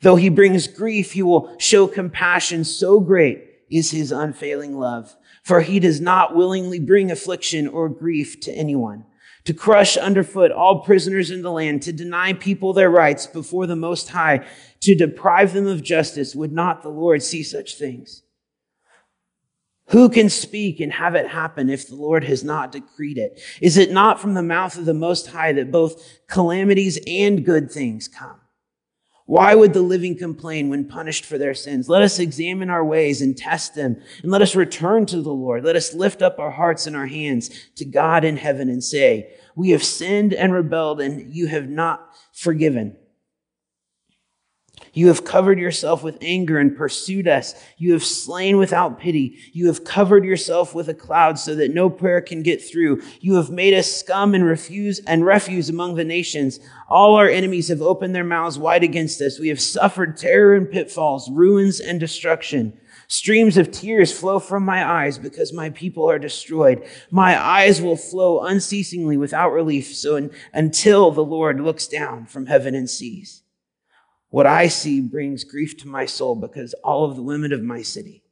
Though 0.00 0.16
he 0.16 0.30
brings 0.30 0.66
grief, 0.66 1.12
he 1.12 1.22
will 1.22 1.54
show 1.60 1.86
compassion. 1.86 2.64
So 2.64 2.98
great 2.98 3.44
is 3.70 3.92
his 3.92 4.10
unfailing 4.10 4.76
love 4.76 5.14
for 5.44 5.60
he 5.60 5.78
does 5.78 6.00
not 6.00 6.34
willingly 6.34 6.80
bring 6.80 7.10
affliction 7.10 7.68
or 7.68 7.88
grief 7.88 8.40
to 8.40 8.52
anyone. 8.52 9.04
To 9.44 9.52
crush 9.52 9.98
underfoot 9.98 10.50
all 10.50 10.80
prisoners 10.80 11.30
in 11.30 11.42
the 11.42 11.52
land, 11.52 11.82
to 11.82 11.92
deny 11.92 12.32
people 12.32 12.72
their 12.72 12.90
rights 12.90 13.26
before 13.26 13.66
the 13.66 13.76
Most 13.76 14.08
High, 14.08 14.46
to 14.80 14.94
deprive 14.94 15.52
them 15.52 15.66
of 15.66 15.82
justice, 15.82 16.34
would 16.34 16.50
not 16.50 16.82
the 16.82 16.88
Lord 16.88 17.22
see 17.22 17.42
such 17.42 17.76
things? 17.76 18.22
Who 19.88 20.08
can 20.08 20.30
speak 20.30 20.80
and 20.80 20.90
have 20.94 21.14
it 21.14 21.28
happen 21.28 21.68
if 21.68 21.88
the 21.88 21.94
Lord 21.94 22.24
has 22.24 22.42
not 22.42 22.72
decreed 22.72 23.18
it? 23.18 23.38
Is 23.60 23.76
it 23.76 23.92
not 23.92 24.18
from 24.18 24.32
the 24.32 24.42
mouth 24.42 24.78
of 24.78 24.86
the 24.86 24.94
Most 24.94 25.26
High 25.26 25.52
that 25.52 25.70
both 25.70 26.02
calamities 26.26 26.98
and 27.06 27.44
good 27.44 27.70
things 27.70 28.08
come? 28.08 28.40
Why 29.26 29.54
would 29.54 29.72
the 29.72 29.80
living 29.80 30.18
complain 30.18 30.68
when 30.68 30.86
punished 30.86 31.24
for 31.24 31.38
their 31.38 31.54
sins? 31.54 31.88
Let 31.88 32.02
us 32.02 32.18
examine 32.18 32.68
our 32.68 32.84
ways 32.84 33.22
and 33.22 33.36
test 33.36 33.74
them, 33.74 33.96
and 34.22 34.30
let 34.30 34.42
us 34.42 34.54
return 34.54 35.06
to 35.06 35.22
the 35.22 35.32
Lord. 35.32 35.64
Let 35.64 35.76
us 35.76 35.94
lift 35.94 36.20
up 36.20 36.38
our 36.38 36.50
hearts 36.50 36.86
and 36.86 36.94
our 36.94 37.06
hands 37.06 37.50
to 37.76 37.86
God 37.86 38.24
in 38.24 38.36
heaven 38.36 38.68
and 38.68 38.84
say, 38.84 39.32
We 39.56 39.70
have 39.70 39.82
sinned 39.82 40.34
and 40.34 40.52
rebelled, 40.52 41.00
and 41.00 41.34
you 41.34 41.46
have 41.46 41.70
not 41.70 42.06
forgiven. 42.32 42.96
You 44.94 45.08
have 45.08 45.24
covered 45.24 45.58
yourself 45.58 46.04
with 46.04 46.18
anger 46.20 46.58
and 46.58 46.76
pursued 46.76 47.26
us. 47.26 47.54
You 47.76 47.92
have 47.92 48.04
slain 48.04 48.56
without 48.56 48.98
pity. 49.00 49.38
You 49.52 49.66
have 49.66 49.84
covered 49.84 50.24
yourself 50.24 50.74
with 50.74 50.88
a 50.88 50.94
cloud 50.94 51.38
so 51.38 51.56
that 51.56 51.74
no 51.74 51.90
prayer 51.90 52.20
can 52.20 52.42
get 52.42 52.62
through. 52.62 53.02
You 53.20 53.34
have 53.34 53.50
made 53.50 53.74
us 53.74 53.92
scum 53.92 54.34
and 54.34 54.44
refuse 54.44 55.00
and 55.00 55.26
refuse 55.26 55.68
among 55.68 55.96
the 55.96 56.04
nations. 56.04 56.60
All 56.88 57.16
our 57.16 57.28
enemies 57.28 57.68
have 57.68 57.82
opened 57.82 58.14
their 58.14 58.24
mouths 58.24 58.58
wide 58.58 58.84
against 58.84 59.20
us. 59.20 59.40
We 59.40 59.48
have 59.48 59.60
suffered 59.60 60.16
terror 60.16 60.54
and 60.54 60.70
pitfalls, 60.70 61.28
ruins 61.30 61.80
and 61.80 61.98
destruction. 61.98 62.78
Streams 63.08 63.56
of 63.56 63.70
tears 63.70 64.18
flow 64.18 64.38
from 64.38 64.64
my 64.64 64.84
eyes 64.84 65.18
because 65.18 65.52
my 65.52 65.70
people 65.70 66.08
are 66.08 66.18
destroyed. 66.18 66.88
My 67.10 67.38
eyes 67.38 67.82
will 67.82 67.96
flow 67.96 68.40
unceasingly 68.40 69.16
without 69.16 69.50
relief 69.50 69.94
so 69.94 70.30
until 70.52 71.10
the 71.10 71.24
Lord 71.24 71.60
looks 71.60 71.86
down 71.86 72.26
from 72.26 72.46
heaven 72.46 72.74
and 72.74 72.88
sees. 72.88 73.43
What 74.34 74.48
I 74.48 74.66
see 74.66 75.00
brings 75.00 75.44
grief 75.44 75.76
to 75.76 75.86
my 75.86 76.06
soul 76.06 76.34
because 76.34 76.74
all 76.82 77.04
of 77.04 77.14
the 77.14 77.22
women 77.22 77.52
of 77.52 77.62
my 77.62 77.82
city, 77.82 78.24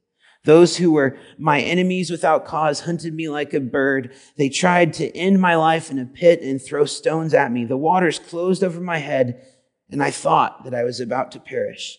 those 0.43 0.77
who 0.77 0.91
were 0.91 1.17
my 1.39 1.61
enemies 1.61 2.11
without 2.11 2.45
cause, 2.45 2.81
hunted 2.81 3.15
me 3.15 3.29
like 3.29 3.55
a 3.55 3.61
bird. 3.61 4.13
They 4.37 4.49
tried 4.49 4.95
to 4.95 5.17
end 5.17 5.41
my 5.41 5.55
life 5.55 5.93
in 5.93 6.01
a 6.01 6.05
pit 6.05 6.43
and 6.43 6.61
throw 6.61 6.87
stones 6.87 7.35
at 7.35 7.53
me. 7.53 7.67
The 7.67 7.77
waters 7.77 8.19
closed 8.19 8.65
over 8.65 8.81
my 8.81 8.99
head, 8.99 9.47
and 9.91 10.03
I 10.03 10.11
thought 10.11 10.65
that 10.65 10.75
I 10.75 10.83
was 10.83 10.99
about 10.99 11.31
to 11.33 11.39
perish. 11.39 11.97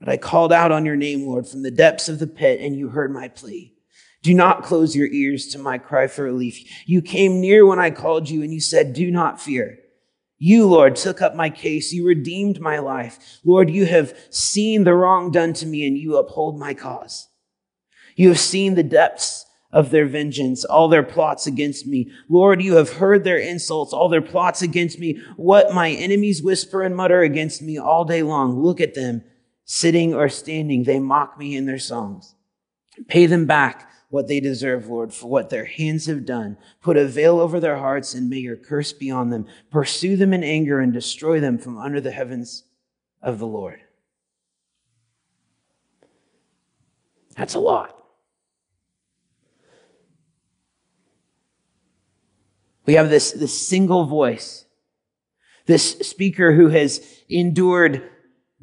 But 0.00 0.08
I 0.08 0.16
called 0.16 0.52
out 0.52 0.72
on 0.72 0.84
your 0.84 0.96
name, 0.96 1.24
Lord, 1.24 1.46
from 1.46 1.62
the 1.62 1.70
depths 1.70 2.08
of 2.08 2.18
the 2.18 2.26
pit, 2.26 2.58
and 2.60 2.76
you 2.76 2.88
heard 2.88 3.12
my 3.12 3.28
plea. 3.28 3.72
Do 4.24 4.34
not 4.34 4.64
close 4.64 4.96
your 4.96 5.06
ears 5.06 5.46
to 5.52 5.60
my 5.60 5.78
cry 5.78 6.08
for 6.08 6.24
relief. 6.24 6.58
You 6.86 7.00
came 7.00 7.40
near 7.40 7.64
when 7.64 7.78
I 7.78 7.92
called 7.92 8.28
you, 8.28 8.42
and 8.42 8.52
you 8.52 8.60
said, 8.60 8.94
Do 8.94 9.12
not 9.12 9.40
fear. 9.40 9.78
You, 10.44 10.66
Lord, 10.66 10.96
took 10.96 11.22
up 11.22 11.36
my 11.36 11.50
case. 11.50 11.92
You 11.92 12.04
redeemed 12.04 12.60
my 12.60 12.80
life. 12.80 13.38
Lord, 13.44 13.70
you 13.70 13.86
have 13.86 14.12
seen 14.28 14.82
the 14.82 14.92
wrong 14.92 15.30
done 15.30 15.52
to 15.52 15.66
me 15.66 15.86
and 15.86 15.96
you 15.96 16.16
uphold 16.16 16.58
my 16.58 16.74
cause. 16.74 17.28
You 18.16 18.30
have 18.30 18.40
seen 18.40 18.74
the 18.74 18.82
depths 18.82 19.46
of 19.70 19.90
their 19.90 20.04
vengeance, 20.04 20.64
all 20.64 20.88
their 20.88 21.04
plots 21.04 21.46
against 21.46 21.86
me. 21.86 22.10
Lord, 22.28 22.60
you 22.60 22.74
have 22.74 22.94
heard 22.94 23.22
their 23.22 23.38
insults, 23.38 23.92
all 23.92 24.08
their 24.08 24.20
plots 24.20 24.62
against 24.62 24.98
me, 24.98 25.22
what 25.36 25.72
my 25.72 25.92
enemies 25.92 26.42
whisper 26.42 26.82
and 26.82 26.96
mutter 26.96 27.20
against 27.20 27.62
me 27.62 27.78
all 27.78 28.04
day 28.04 28.24
long. 28.24 28.60
Look 28.60 28.80
at 28.80 28.94
them, 28.94 29.22
sitting 29.64 30.12
or 30.12 30.28
standing. 30.28 30.82
They 30.82 30.98
mock 30.98 31.38
me 31.38 31.54
in 31.54 31.66
their 31.66 31.78
songs. 31.78 32.34
Pay 33.06 33.26
them 33.26 33.46
back 33.46 33.91
what 34.12 34.28
they 34.28 34.40
deserve, 34.40 34.88
Lord, 34.88 35.14
for 35.14 35.26
what 35.26 35.48
their 35.48 35.64
hands 35.64 36.04
have 36.04 36.26
done. 36.26 36.58
Put 36.82 36.98
a 36.98 37.06
veil 37.06 37.40
over 37.40 37.58
their 37.58 37.78
hearts 37.78 38.12
and 38.12 38.28
may 38.28 38.36
your 38.36 38.56
curse 38.56 38.92
be 38.92 39.10
on 39.10 39.30
them. 39.30 39.46
Pursue 39.70 40.16
them 40.16 40.34
in 40.34 40.44
anger 40.44 40.80
and 40.80 40.92
destroy 40.92 41.40
them 41.40 41.56
from 41.56 41.78
under 41.78 41.98
the 41.98 42.10
heavens 42.10 42.64
of 43.22 43.38
the 43.38 43.46
Lord. 43.46 43.80
That's 47.38 47.54
a 47.54 47.58
lot. 47.58 47.96
We 52.84 52.94
have 52.94 53.08
this, 53.08 53.32
this 53.32 53.66
single 53.66 54.04
voice, 54.04 54.66
this 55.64 55.92
speaker 56.00 56.52
who 56.52 56.68
has 56.68 57.00
endured 57.30 58.10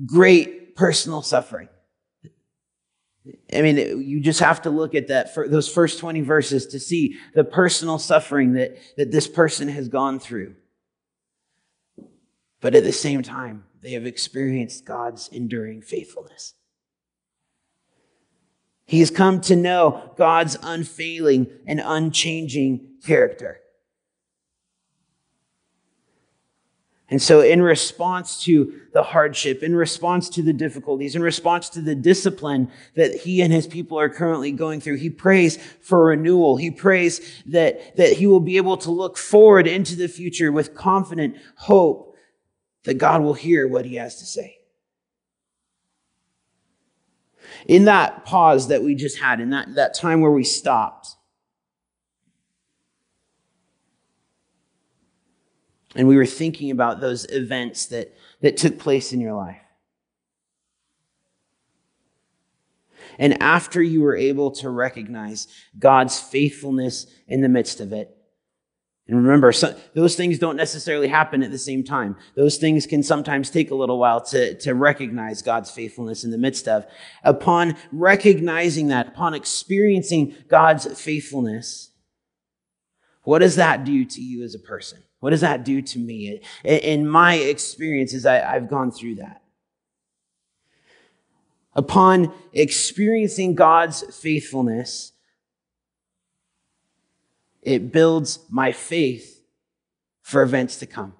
great 0.05 0.75
personal 0.75 1.23
suffering. 1.23 1.69
I 3.53 3.61
mean, 3.61 3.77
you 4.01 4.19
just 4.19 4.39
have 4.39 4.61
to 4.63 4.69
look 4.69 4.95
at 4.95 5.07
that 5.07 5.33
for 5.33 5.47
those 5.47 5.71
first 5.71 5.99
20 5.99 6.21
verses 6.21 6.67
to 6.67 6.79
see 6.79 7.17
the 7.33 7.43
personal 7.43 7.97
suffering 7.97 8.53
that, 8.53 8.77
that 8.97 9.11
this 9.11 9.27
person 9.27 9.67
has 9.69 9.87
gone 9.87 10.19
through. 10.19 10.55
But 12.61 12.75
at 12.75 12.83
the 12.83 12.91
same 12.91 13.23
time, 13.23 13.65
they 13.81 13.91
have 13.93 14.05
experienced 14.05 14.85
God's 14.85 15.27
enduring 15.29 15.81
faithfulness. 15.81 16.53
He 18.85 18.99
has 18.99 19.11
come 19.11 19.39
to 19.41 19.55
know 19.55 20.13
God's 20.17 20.57
unfailing 20.63 21.47
and 21.67 21.79
unchanging 21.83 22.95
character. 23.05 23.59
And 27.11 27.21
so, 27.21 27.41
in 27.41 27.61
response 27.61 28.43
to 28.43 28.81
the 28.93 29.01
hardship, 29.01 29.63
in 29.63 29.75
response 29.75 30.29
to 30.29 30.43
the 30.43 30.53
difficulties, 30.53 31.15
in 31.15 31.23
response 31.23 31.69
to 31.69 31.81
the 31.81 31.95
discipline 31.95 32.71
that 32.95 33.15
he 33.15 33.41
and 33.41 33.51
his 33.51 33.65
people 33.65 33.99
are 33.99 34.09
currently 34.09 34.51
going 34.51 34.79
through, 34.79 34.97
he 34.97 35.09
prays 35.09 35.57
for 35.81 36.05
renewal. 36.05 36.57
He 36.57 36.69
prays 36.69 37.41
that, 37.47 37.97
that 37.97 38.13
he 38.13 38.27
will 38.27 38.39
be 38.39 38.57
able 38.57 38.77
to 38.77 38.91
look 38.91 39.17
forward 39.17 39.65
into 39.65 39.95
the 39.95 40.07
future 40.07 40.51
with 40.51 40.75
confident 40.75 41.37
hope 41.55 42.15
that 42.83 42.99
God 42.99 43.23
will 43.23 43.33
hear 43.33 43.67
what 43.67 43.85
he 43.85 43.95
has 43.95 44.19
to 44.19 44.25
say. 44.25 44.57
In 47.65 47.85
that 47.85 48.23
pause 48.23 48.67
that 48.67 48.83
we 48.83 48.93
just 48.93 49.17
had, 49.17 49.39
in 49.39 49.49
that, 49.49 49.73
that 49.75 49.95
time 49.95 50.21
where 50.21 50.31
we 50.31 50.43
stopped, 50.43 51.15
and 55.95 56.07
we 56.07 56.15
were 56.15 56.25
thinking 56.25 56.71
about 56.71 57.01
those 57.01 57.25
events 57.29 57.87
that, 57.87 58.15
that 58.41 58.57
took 58.57 58.77
place 58.77 59.11
in 59.11 59.21
your 59.21 59.33
life. 59.33 59.57
And 63.17 63.41
after 63.41 63.81
you 63.81 64.01
were 64.01 64.15
able 64.15 64.51
to 64.51 64.69
recognize 64.69 65.47
God's 65.77 66.19
faithfulness 66.19 67.07
in 67.27 67.41
the 67.41 67.49
midst 67.49 67.81
of 67.81 67.91
it, 67.91 68.15
and 69.09 69.17
remember, 69.17 69.51
so, 69.51 69.75
those 69.95 70.15
things 70.15 70.37
don't 70.37 70.55
necessarily 70.55 71.07
happen 71.07 71.41
at 71.41 71.49
the 71.49 71.57
same 71.57 71.83
time. 71.83 72.15
Those 72.35 72.57
things 72.57 72.85
can 72.85 73.01
sometimes 73.01 73.49
take 73.49 73.71
a 73.71 73.75
little 73.75 73.97
while 73.97 74.21
to, 74.25 74.53
to 74.59 74.75
recognize 74.75 75.41
God's 75.41 75.71
faithfulness 75.71 76.23
in 76.23 76.29
the 76.29 76.37
midst 76.37 76.67
of. 76.67 76.85
Upon 77.23 77.75
recognizing 77.91 78.89
that, 78.89 79.07
upon 79.07 79.33
experiencing 79.33 80.35
God's 80.47 81.01
faithfulness, 81.01 81.89
what 83.29 83.39
does 83.39 83.57
that 83.57 83.83
do 83.83 84.05
to 84.05 84.21
you 84.23 84.43
as 84.43 84.55
a 84.55 84.59
person? 84.59 85.03
What 85.19 85.29
does 85.29 85.41
that 85.41 85.63
do 85.63 85.83
to 85.83 85.99
me? 85.99 86.41
In 86.63 87.07
my 87.07 87.35
experiences, 87.35 88.25
I've 88.25 88.67
gone 88.67 88.89
through 88.89 89.15
that. 89.15 89.43
Upon 91.75 92.33
experiencing 92.53 93.53
God's 93.53 94.01
faithfulness, 94.19 95.11
it 97.61 97.91
builds 97.91 98.39
my 98.49 98.71
faith 98.71 99.43
for 100.23 100.41
events 100.41 100.77
to 100.77 100.87
come. 100.87 101.13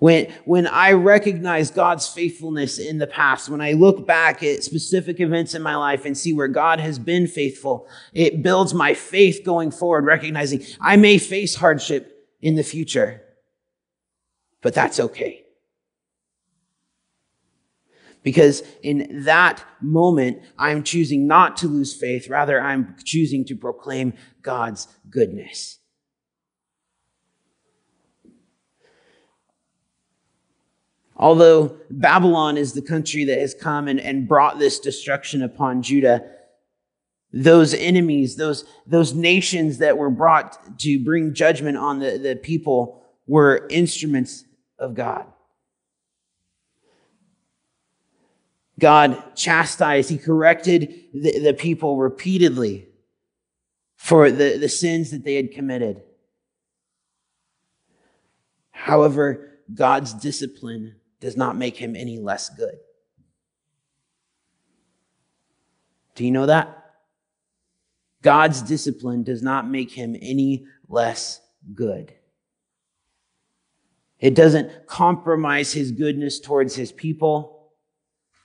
When, 0.00 0.32
when 0.46 0.66
I 0.66 0.92
recognize 0.92 1.70
God's 1.70 2.08
faithfulness 2.08 2.78
in 2.78 2.96
the 2.96 3.06
past, 3.06 3.50
when 3.50 3.60
I 3.60 3.72
look 3.72 4.06
back 4.06 4.42
at 4.42 4.64
specific 4.64 5.20
events 5.20 5.54
in 5.54 5.60
my 5.60 5.76
life 5.76 6.06
and 6.06 6.16
see 6.16 6.32
where 6.32 6.48
God 6.48 6.80
has 6.80 6.98
been 6.98 7.26
faithful, 7.26 7.86
it 8.14 8.42
builds 8.42 8.72
my 8.72 8.94
faith 8.94 9.42
going 9.44 9.70
forward, 9.70 10.06
recognizing 10.06 10.64
I 10.80 10.96
may 10.96 11.18
face 11.18 11.54
hardship 11.54 12.26
in 12.40 12.56
the 12.56 12.62
future, 12.62 13.20
but 14.62 14.72
that's 14.72 14.98
okay. 14.98 15.44
Because 18.22 18.62
in 18.82 19.24
that 19.24 19.62
moment, 19.82 20.40
I'm 20.58 20.82
choosing 20.82 21.26
not 21.26 21.58
to 21.58 21.68
lose 21.68 21.92
faith. 21.92 22.30
Rather, 22.30 22.58
I'm 22.58 22.96
choosing 23.04 23.44
to 23.46 23.54
proclaim 23.54 24.14
God's 24.40 24.88
goodness. 25.10 25.79
Although 31.20 31.76
Babylon 31.90 32.56
is 32.56 32.72
the 32.72 32.80
country 32.80 33.24
that 33.24 33.38
has 33.38 33.52
come 33.52 33.88
and, 33.88 34.00
and 34.00 34.26
brought 34.26 34.58
this 34.58 34.80
destruction 34.80 35.42
upon 35.42 35.82
Judah, 35.82 36.24
those 37.30 37.74
enemies, 37.74 38.36
those, 38.36 38.64
those 38.86 39.12
nations 39.12 39.78
that 39.78 39.98
were 39.98 40.08
brought 40.08 40.78
to 40.78 41.04
bring 41.04 41.34
judgment 41.34 41.76
on 41.76 41.98
the, 41.98 42.16
the 42.16 42.36
people 42.36 43.04
were 43.26 43.66
instruments 43.68 44.46
of 44.78 44.94
God. 44.94 45.26
God 48.78 49.36
chastised, 49.36 50.08
He 50.08 50.16
corrected 50.16 51.04
the, 51.12 51.38
the 51.38 51.52
people 51.52 51.98
repeatedly 51.98 52.88
for 53.96 54.30
the, 54.30 54.56
the 54.56 54.70
sins 54.70 55.10
that 55.10 55.22
they 55.22 55.34
had 55.34 55.52
committed. 55.52 56.00
However, 58.70 59.58
God's 59.74 60.14
discipline 60.14 60.94
does 61.20 61.36
not 61.36 61.56
make 61.56 61.76
him 61.76 61.94
any 61.94 62.18
less 62.18 62.48
good. 62.50 62.78
Do 66.14 66.24
you 66.24 66.30
know 66.30 66.46
that? 66.46 66.76
God's 68.22 68.62
discipline 68.62 69.22
does 69.22 69.42
not 69.42 69.68
make 69.68 69.90
him 69.90 70.16
any 70.20 70.66
less 70.88 71.40
good. 71.74 72.12
It 74.18 74.34
doesn't 74.34 74.86
compromise 74.86 75.72
his 75.72 75.92
goodness 75.92 76.38
towards 76.38 76.74
his 76.74 76.92
people. 76.92 77.72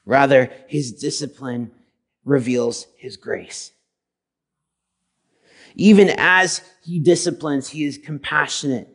Rather, 0.06 0.50
his 0.68 0.94
discipline 0.94 1.72
reveals 2.24 2.88
his 2.98 3.18
grace. 3.18 3.72
Even 5.76 6.10
as 6.18 6.62
he 6.84 7.00
disciplines, 7.00 7.68
he 7.68 7.84
is 7.84 7.98
compassionate. 7.98 8.88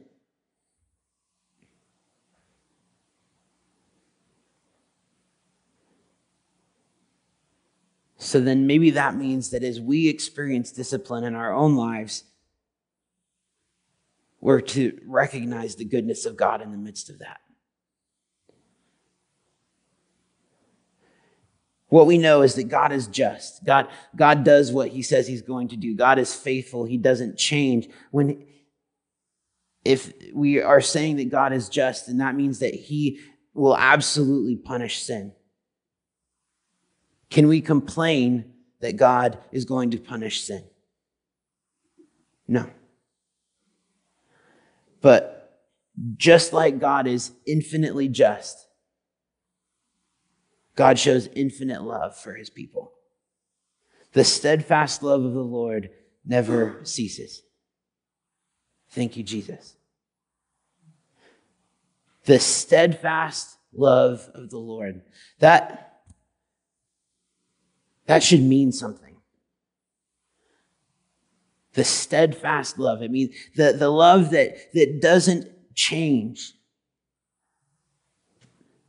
So 8.22 8.38
then 8.38 8.66
maybe 8.66 8.90
that 8.90 9.16
means 9.16 9.48
that 9.50 9.64
as 9.64 9.80
we 9.80 10.06
experience 10.08 10.72
discipline 10.72 11.24
in 11.24 11.34
our 11.34 11.54
own 11.54 11.74
lives, 11.74 12.24
we're 14.42 14.60
to 14.60 15.00
recognize 15.06 15.76
the 15.76 15.86
goodness 15.86 16.26
of 16.26 16.36
God 16.36 16.60
in 16.60 16.70
the 16.70 16.76
midst 16.76 17.08
of 17.08 17.20
that. 17.20 17.40
What 21.88 22.06
we 22.06 22.18
know 22.18 22.42
is 22.42 22.54
that 22.56 22.64
God 22.64 22.92
is 22.92 23.06
just. 23.06 23.64
God, 23.64 23.88
God 24.14 24.44
does 24.44 24.70
what 24.70 24.88
he 24.88 25.00
says 25.00 25.26
he's 25.26 25.42
going 25.42 25.68
to 25.68 25.76
do. 25.76 25.96
God 25.96 26.18
is 26.18 26.34
faithful. 26.34 26.84
He 26.84 26.98
doesn't 26.98 27.38
change. 27.38 27.88
When, 28.10 28.46
if 29.82 30.12
we 30.34 30.60
are 30.60 30.82
saying 30.82 31.16
that 31.16 31.30
God 31.30 31.54
is 31.54 31.70
just, 31.70 32.06
then 32.06 32.18
that 32.18 32.36
means 32.36 32.58
that 32.58 32.74
he 32.74 33.20
will 33.54 33.76
absolutely 33.76 34.56
punish 34.56 35.02
sin. 35.02 35.32
Can 37.30 37.48
we 37.48 37.60
complain 37.60 38.52
that 38.80 38.96
God 38.96 39.38
is 39.52 39.64
going 39.64 39.90
to 39.92 39.98
punish 39.98 40.42
sin? 40.42 40.64
No. 42.48 42.68
But 45.00 45.62
just 46.16 46.52
like 46.52 46.78
God 46.78 47.06
is 47.06 47.32
infinitely 47.46 48.08
just, 48.08 48.66
God 50.74 50.98
shows 50.98 51.28
infinite 51.34 51.82
love 51.82 52.16
for 52.16 52.34
his 52.34 52.50
people. 52.50 52.92
The 54.12 54.24
steadfast 54.24 55.02
love 55.02 55.24
of 55.24 55.34
the 55.34 55.40
Lord 55.40 55.90
never 56.24 56.80
ceases. 56.82 57.42
Thank 58.90 59.16
you, 59.16 59.22
Jesus. 59.22 59.76
The 62.24 62.40
steadfast 62.40 63.56
love 63.72 64.28
of 64.34 64.50
the 64.50 64.58
Lord. 64.58 65.02
That, 65.38 65.89
that 68.10 68.24
should 68.24 68.42
mean 68.42 68.72
something. 68.72 69.14
The 71.74 71.84
steadfast 71.84 72.76
love. 72.76 73.02
It 73.02 73.12
means 73.12 73.36
the, 73.54 73.72
the 73.72 73.88
love 73.88 74.30
that, 74.30 74.72
that 74.74 75.00
doesn't 75.00 75.46
change 75.76 76.54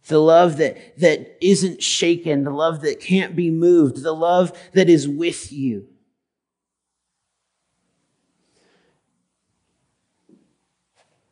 the 0.07 0.17
love 0.17 0.57
that, 0.57 0.97
that 0.99 1.37
isn't 1.39 1.83
shaken, 1.83 2.43
the 2.43 2.49
love 2.49 2.81
that 2.81 2.99
can't 2.99 3.35
be 3.35 3.51
moved, 3.51 4.01
the 4.01 4.11
love 4.11 4.51
that 4.73 4.89
is 4.89 5.07
with 5.07 5.53
you. 5.53 5.87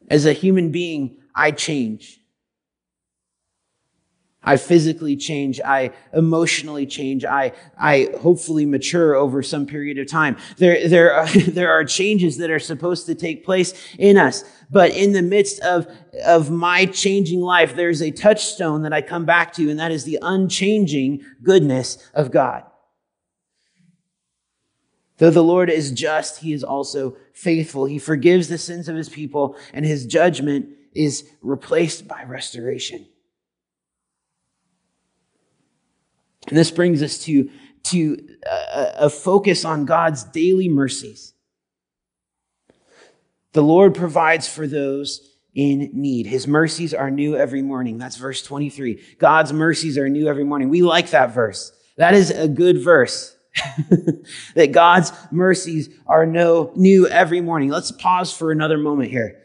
As 0.07 0.27
a 0.27 0.33
human 0.33 0.71
being, 0.71 1.17
I 1.35 1.49
change. 1.49 2.21
I 4.41 4.55
physically 4.55 5.17
change. 5.17 5.59
I 5.59 5.91
emotionally 6.13 6.85
change. 6.85 7.25
I, 7.25 7.51
I 7.77 8.09
hopefully 8.21 8.65
mature 8.65 9.15
over 9.15 9.43
some 9.43 9.65
period 9.65 9.97
of 9.97 10.07
time. 10.07 10.37
There, 10.57 10.87
there, 10.87 11.13
are, 11.13 11.27
there 11.47 11.71
are 11.71 11.83
changes 11.83 12.37
that 12.37 12.49
are 12.49 12.59
supposed 12.59 13.05
to 13.07 13.15
take 13.15 13.43
place 13.43 13.73
in 13.97 14.17
us. 14.17 14.43
But 14.71 14.95
in 14.95 15.11
the 15.11 15.21
midst 15.21 15.59
of, 15.61 15.87
of 16.25 16.49
my 16.49 16.85
changing 16.85 17.41
life, 17.41 17.75
there's 17.75 18.01
a 18.01 18.11
touchstone 18.11 18.83
that 18.83 18.93
I 18.93 19.01
come 19.01 19.25
back 19.25 19.53
to, 19.53 19.69
and 19.69 19.79
that 19.79 19.91
is 19.91 20.05
the 20.05 20.19
unchanging 20.21 21.25
goodness 21.43 21.97
of 22.13 22.31
God. 22.31 22.63
Though 25.17 25.31
the 25.31 25.43
Lord 25.43 25.69
is 25.69 25.91
just, 25.91 26.39
he 26.39 26.53
is 26.53 26.63
also 26.63 27.17
faithful. 27.33 27.85
He 27.85 27.99
forgives 27.99 28.47
the 28.47 28.57
sins 28.57 28.87
of 28.87 28.95
his 28.95 29.09
people, 29.09 29.57
and 29.73 29.85
his 29.85 30.05
judgment 30.05 30.69
is 30.93 31.29
replaced 31.41 32.07
by 32.07 32.23
restoration. 32.23 33.05
And 36.47 36.57
this 36.57 36.71
brings 36.71 37.03
us 37.03 37.17
to, 37.25 37.49
to 37.83 38.17
uh, 38.49 38.91
a, 38.99 39.05
a 39.05 39.09
focus 39.09 39.65
on 39.65 39.85
God's 39.85 40.23
daily 40.23 40.69
mercies. 40.69 41.33
The 43.53 43.63
Lord 43.63 43.95
provides 43.95 44.47
for 44.47 44.67
those 44.67 45.27
in 45.55 45.89
need. 45.93 46.27
His 46.27 46.47
mercies 46.47 46.93
are 46.93 47.09
new 47.09 47.35
every 47.35 47.61
morning. 47.61 47.97
That's 47.97 48.15
verse 48.15 48.43
23. 48.43 49.01
God's 49.17 49.51
mercies 49.51 49.97
are 49.97 50.07
new 50.07 50.27
every 50.27 50.43
morning. 50.43 50.69
We 50.69 50.81
like 50.81 51.09
that 51.09 51.33
verse. 51.33 51.71
That 51.97 52.13
is 52.13 52.31
a 52.31 52.47
good 52.47 52.81
verse. 52.81 53.35
that 54.55 54.71
God's 54.71 55.11
mercies 55.31 55.89
are 56.05 56.25
no 56.25 56.71
new 56.75 57.07
every 57.07 57.41
morning. 57.41 57.69
Let's 57.69 57.91
pause 57.91 58.31
for 58.31 58.51
another 58.51 58.77
moment 58.77 59.09
here. 59.09 59.41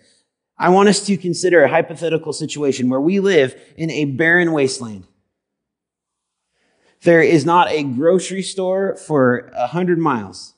I 0.58 0.68
want 0.68 0.88
us 0.88 1.04
to 1.06 1.16
consider 1.16 1.64
a 1.64 1.68
hypothetical 1.68 2.32
situation 2.32 2.88
where 2.88 3.00
we 3.00 3.18
live 3.18 3.60
in 3.76 3.90
a 3.90 4.04
barren 4.04 4.52
wasteland. 4.52 5.06
There 7.04 7.22
is 7.22 7.44
not 7.44 7.70
a 7.70 7.82
grocery 7.82 8.42
store 8.42 8.96
for 8.96 9.50
a 9.54 9.66
hundred 9.66 9.98
miles. 9.98 10.54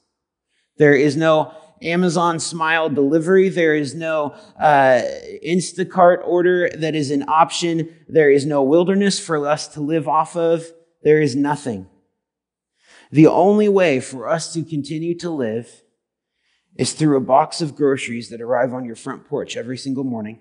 There 0.79 0.95
is 0.95 1.17
no 1.17 1.53
Amazon 1.83 2.39
Smile 2.39 2.89
delivery. 2.89 3.49
There 3.49 3.75
is 3.75 3.95
no 3.95 4.35
uh, 4.59 5.03
Instacart 5.45 6.19
order 6.25 6.71
that 6.71 6.95
is 6.95 7.11
an 7.11 7.25
option. 7.29 7.95
There 8.09 8.31
is 8.31 8.47
no 8.47 8.63
wilderness 8.63 9.19
for 9.19 9.47
us 9.47 9.67
to 9.69 9.81
live 9.81 10.07
off 10.07 10.37
of. 10.37 10.65
There 11.03 11.21
is 11.21 11.35
nothing. 11.35 11.89
The 13.11 13.27
only 13.27 13.69
way 13.69 14.01
for 14.01 14.29
us 14.29 14.53
to 14.53 14.63
continue 14.63 15.17
to 15.19 15.31
live 15.31 15.83
is 16.77 16.93
through 16.93 17.17
a 17.17 17.21
box 17.21 17.61
of 17.61 17.75
groceries 17.75 18.29
that 18.31 18.41
arrive 18.41 18.73
on 18.73 18.85
your 18.85 18.97
front 18.97 19.27
porch 19.27 19.57
every 19.57 19.79
single 19.79 20.05
morning, 20.05 20.41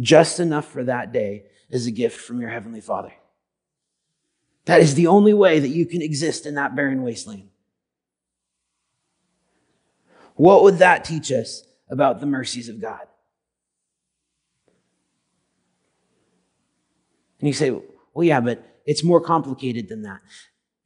just 0.00 0.40
enough 0.40 0.66
for 0.66 0.82
that 0.84 1.12
day 1.12 1.44
as 1.70 1.86
a 1.86 1.90
gift 1.90 2.18
from 2.20 2.40
your 2.40 2.50
Heavenly 2.50 2.80
Father. 2.80 3.12
That 4.66 4.80
is 4.80 4.94
the 4.94 5.06
only 5.06 5.32
way 5.32 5.58
that 5.58 5.68
you 5.68 5.86
can 5.86 6.02
exist 6.02 6.44
in 6.44 6.54
that 6.56 6.76
barren 6.76 7.02
wasteland. 7.02 7.48
What 10.34 10.62
would 10.64 10.78
that 10.78 11.04
teach 11.04 11.32
us 11.32 11.64
about 11.88 12.20
the 12.20 12.26
mercies 12.26 12.68
of 12.68 12.80
God? 12.80 13.00
And 17.40 17.48
you 17.48 17.54
say, 17.54 17.70
well, 17.70 18.24
yeah, 18.24 18.40
but 18.40 18.80
it's 18.84 19.04
more 19.04 19.20
complicated 19.20 19.88
than 19.88 20.02
that. 20.02 20.20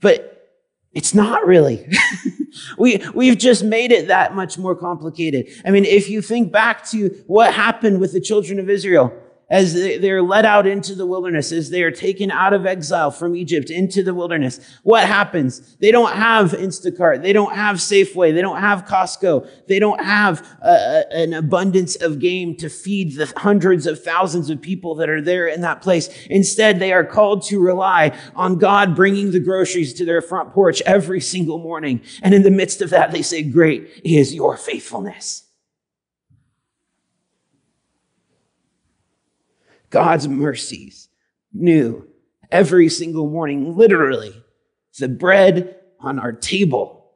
But 0.01 0.59
it's 0.93 1.15
not 1.15 1.47
really. 1.47 1.89
we, 2.79 3.01
we've 3.15 3.39
just 3.39 3.65
made 3.65 3.93
it 3.93 4.09
that 4.09 4.35
much 4.35 4.59
more 4.59 4.75
complicated. 4.75 5.49
I 5.65 5.71
mean, 5.71 5.85
if 5.85 6.11
you 6.11 6.21
think 6.21 6.53
back 6.53 6.85
to 6.91 7.09
what 7.27 7.55
happened 7.55 8.01
with 8.01 8.13
the 8.13 8.21
children 8.21 8.59
of 8.59 8.69
Israel, 8.69 9.13
as 9.51 9.75
they're 9.75 10.23
led 10.23 10.47
out 10.47 10.67
into 10.67 10.95
the 10.95 11.07
wilderness, 11.07 11.51
as 11.51 11.71
they 11.71 11.83
are 11.83 11.91
taken 11.91 12.31
out 12.31 12.53
of 12.53 12.67
exile 12.67 13.11
from 13.11 13.35
Egypt 13.35 13.69
into 13.69 14.03
the 14.03 14.15
wilderness, 14.15 14.61
what 14.85 15.05
happens? 15.05 15.77
They 15.77 15.91
don't 15.91 16.15
have 16.15 16.53
Instacart. 16.53 17.23
They 17.23 17.33
don't 17.33 17.55
have 17.55 17.77
Safeway. 17.77 18.33
They 18.33 18.43
don't 18.43 18.61
have 18.61 18.87
Costco. 18.87 19.49
They 19.67 19.81
don't 19.81 20.03
have 20.05 20.47
a, 20.63 21.05
an 21.11 21.35
abundance 21.35 21.97
of 21.97 22.21
game 22.21 22.57
to 22.57 22.69
feed 22.69 23.17
the 23.17 23.33
hundreds 23.37 23.87
of 23.87 24.03
thousands 24.03 24.51
of 24.51 24.63
people 24.63 24.95
that 24.97 25.09
are 25.09 25.21
there 25.21 25.49
in 25.49 25.63
that 25.63 25.83
place. 25.83 26.09
Instead, 26.27 26.79
they 26.79 26.93
are 26.93 27.05
called 27.05 27.43
to 27.47 27.59
rely 27.61 28.17
on 28.37 28.57
God 28.57 28.95
bringing 28.95 29.33
the 29.33 29.41
groceries 29.41 29.95
to 29.95 30.05
their 30.05 30.23
front 30.23 30.53
porch 30.53 30.81
every 30.87 31.21
single 31.21 31.59
morning. 31.59 32.01
And 32.23 32.35
in 32.35 32.43
the 32.43 32.51
midst 32.51 32.83
of 32.83 32.91
that, 32.91 33.11
they 33.11 33.23
say, 33.23 33.43
great 33.43 34.01
is 34.05 34.33
your 34.33 34.57
faithfulness. 34.57 35.50
God's 39.91 40.29
mercies 40.29 41.09
new 41.53 42.09
every 42.51 42.89
single 42.89 43.29
morning. 43.29 43.77
Literally, 43.77 44.33
the 44.99 45.09
bread 45.09 45.77
on 45.99 46.19
our 46.19 46.33
table 46.33 47.13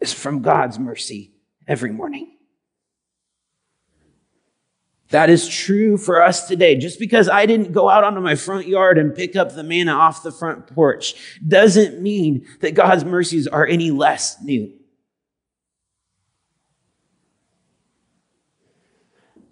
is 0.00 0.12
from 0.12 0.42
God's 0.42 0.78
mercy 0.78 1.34
every 1.66 1.92
morning. 1.92 2.32
That 5.10 5.30
is 5.30 5.46
true 5.46 5.96
for 5.96 6.20
us 6.20 6.48
today. 6.48 6.76
Just 6.76 6.98
because 6.98 7.28
I 7.28 7.46
didn't 7.46 7.72
go 7.72 7.88
out 7.88 8.02
onto 8.02 8.20
my 8.20 8.34
front 8.34 8.66
yard 8.66 8.98
and 8.98 9.14
pick 9.14 9.36
up 9.36 9.54
the 9.54 9.62
manna 9.62 9.92
off 9.92 10.22
the 10.22 10.32
front 10.32 10.66
porch 10.66 11.14
doesn't 11.46 12.02
mean 12.02 12.44
that 12.60 12.74
God's 12.74 13.04
mercies 13.04 13.46
are 13.46 13.64
any 13.64 13.92
less 13.92 14.36
new. 14.42 14.72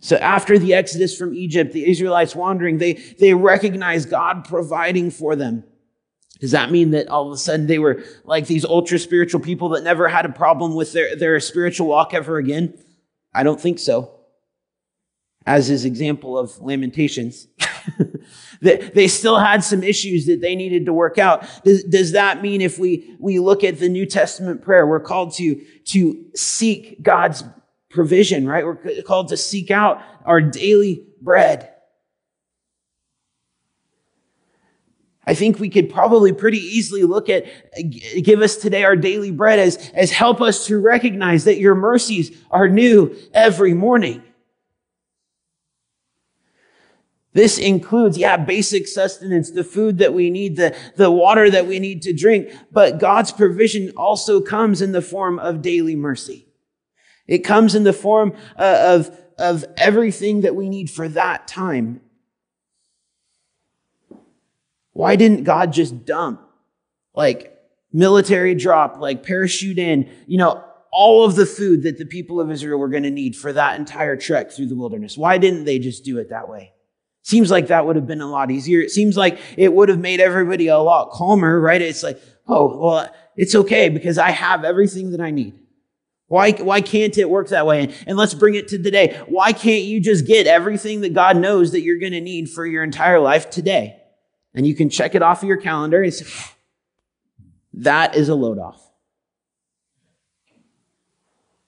So 0.04 0.16
after 0.16 0.58
the 0.58 0.74
exodus 0.74 1.16
from 1.16 1.32
Egypt, 1.32 1.72
the 1.72 1.90
Israelites 1.90 2.36
wandering, 2.36 2.76
they, 2.76 2.92
they 2.92 3.32
recognized 3.32 4.10
God 4.10 4.44
providing 4.44 5.10
for 5.10 5.34
them. 5.34 5.64
Does 6.40 6.50
that 6.50 6.70
mean 6.70 6.90
that 6.90 7.08
all 7.08 7.26
of 7.26 7.32
a 7.32 7.38
sudden 7.38 7.66
they 7.66 7.78
were 7.78 8.04
like 8.22 8.46
these 8.46 8.66
ultra 8.66 8.98
spiritual 8.98 9.40
people 9.40 9.70
that 9.70 9.82
never 9.82 10.06
had 10.06 10.26
a 10.26 10.28
problem 10.28 10.74
with 10.74 10.92
their, 10.92 11.16
their 11.16 11.40
spiritual 11.40 11.86
walk 11.86 12.12
ever 12.12 12.36
again? 12.36 12.74
I 13.32 13.44
don't 13.44 13.58
think 13.58 13.78
so. 13.78 14.20
As 15.46 15.68
his 15.68 15.86
example 15.86 16.38
of 16.38 16.60
Lamentations. 16.60 17.48
they 18.60 19.08
still 19.08 19.38
had 19.38 19.64
some 19.64 19.82
issues 19.82 20.26
that 20.26 20.42
they 20.42 20.54
needed 20.54 20.84
to 20.84 20.92
work 20.92 21.16
out. 21.16 21.46
Does, 21.64 21.82
does 21.82 22.12
that 22.12 22.42
mean 22.42 22.60
if 22.60 22.78
we, 22.78 23.16
we 23.18 23.38
look 23.38 23.64
at 23.64 23.78
the 23.78 23.88
New 23.88 24.04
Testament 24.04 24.60
prayer, 24.60 24.86
we're 24.86 25.00
called 25.00 25.32
to, 25.36 25.64
to 25.86 26.26
seek 26.34 27.02
God's 27.02 27.42
provision, 27.94 28.46
right? 28.46 28.66
We're 28.66 29.02
called 29.02 29.28
to 29.28 29.36
seek 29.36 29.70
out 29.70 30.02
our 30.26 30.40
daily 30.40 31.06
bread. 31.22 31.70
I 35.26 35.32
think 35.32 35.58
we 35.58 35.70
could 35.70 35.88
probably 35.88 36.34
pretty 36.34 36.58
easily 36.58 37.04
look 37.04 37.30
at, 37.30 37.46
give 38.22 38.42
us 38.42 38.56
today 38.56 38.84
our 38.84 38.96
daily 38.96 39.30
bread 39.30 39.58
as, 39.58 39.90
as 39.94 40.10
help 40.10 40.42
us 40.42 40.66
to 40.66 40.78
recognize 40.78 41.44
that 41.44 41.58
your 41.58 41.74
mercies 41.74 42.36
are 42.50 42.68
new 42.68 43.16
every 43.32 43.72
morning. 43.72 44.22
This 47.32 47.58
includes, 47.58 48.18
yeah, 48.18 48.36
basic 48.36 48.86
sustenance, 48.86 49.50
the 49.50 49.64
food 49.64 49.98
that 49.98 50.12
we 50.12 50.30
need, 50.30 50.56
the, 50.56 50.76
the 50.96 51.10
water 51.10 51.50
that 51.50 51.66
we 51.66 51.78
need 51.78 52.02
to 52.02 52.12
drink, 52.12 52.52
but 52.70 52.98
God's 52.98 53.32
provision 53.32 53.92
also 53.96 54.40
comes 54.40 54.82
in 54.82 54.92
the 54.92 55.02
form 55.02 55.38
of 55.38 55.62
daily 55.62 55.96
mercy. 55.96 56.46
It 57.26 57.38
comes 57.38 57.74
in 57.74 57.84
the 57.84 57.92
form 57.92 58.34
uh, 58.58 58.98
of, 58.98 59.18
of 59.38 59.64
everything 59.76 60.42
that 60.42 60.54
we 60.54 60.68
need 60.68 60.90
for 60.90 61.08
that 61.08 61.48
time. 61.48 62.00
Why 64.92 65.16
didn't 65.16 65.44
God 65.44 65.72
just 65.72 66.04
dump? 66.04 66.40
Like 67.14 67.56
military 67.92 68.54
drop, 68.54 68.98
like 68.98 69.24
parachute 69.24 69.78
in, 69.78 70.10
you 70.26 70.38
know, 70.38 70.62
all 70.92 71.24
of 71.24 71.34
the 71.34 71.46
food 71.46 71.82
that 71.82 71.98
the 71.98 72.04
people 72.06 72.40
of 72.40 72.50
Israel 72.50 72.78
were 72.78 72.88
going 72.88 73.02
to 73.02 73.10
need 73.10 73.34
for 73.34 73.52
that 73.52 73.78
entire 73.78 74.16
trek 74.16 74.52
through 74.52 74.66
the 74.66 74.76
wilderness. 74.76 75.18
Why 75.18 75.38
didn't 75.38 75.64
they 75.64 75.78
just 75.80 76.04
do 76.04 76.18
it 76.18 76.30
that 76.30 76.48
way? 76.48 76.72
Seems 77.22 77.50
like 77.50 77.68
that 77.68 77.86
would 77.86 77.96
have 77.96 78.06
been 78.06 78.20
a 78.20 78.30
lot 78.30 78.50
easier. 78.50 78.80
It 78.80 78.90
seems 78.90 79.16
like 79.16 79.40
it 79.56 79.72
would 79.72 79.88
have 79.88 79.98
made 79.98 80.20
everybody 80.20 80.68
a 80.68 80.78
lot 80.78 81.10
calmer, 81.10 81.58
right? 81.58 81.80
It's 81.80 82.02
like, 82.02 82.20
oh, 82.46 82.78
well, 82.78 83.12
it's 83.34 83.54
okay 83.54 83.88
because 83.88 84.18
I 84.18 84.30
have 84.30 84.62
everything 84.62 85.10
that 85.12 85.20
I 85.20 85.30
need. 85.30 85.58
Why, 86.28 86.52
why 86.52 86.80
can't 86.80 87.16
it 87.18 87.28
work 87.28 87.48
that 87.48 87.66
way? 87.66 87.94
And, 88.06 88.16
let's 88.16 88.34
bring 88.34 88.54
it 88.54 88.68
to 88.68 88.82
today. 88.82 89.20
Why 89.26 89.52
can't 89.52 89.84
you 89.84 90.00
just 90.00 90.26
get 90.26 90.46
everything 90.46 91.02
that 91.02 91.12
God 91.12 91.36
knows 91.36 91.72
that 91.72 91.82
you're 91.82 91.98
going 91.98 92.12
to 92.12 92.20
need 92.20 92.48
for 92.48 92.66
your 92.66 92.82
entire 92.82 93.20
life 93.20 93.50
today? 93.50 94.00
And 94.54 94.66
you 94.66 94.74
can 94.74 94.88
check 94.88 95.14
it 95.14 95.22
off 95.22 95.42
of 95.42 95.48
your 95.48 95.58
calendar 95.58 96.02
and 96.02 96.14
say, 96.14 96.26
that 97.74 98.14
is 98.14 98.28
a 98.28 98.34
load 98.34 98.58
off. 98.58 98.80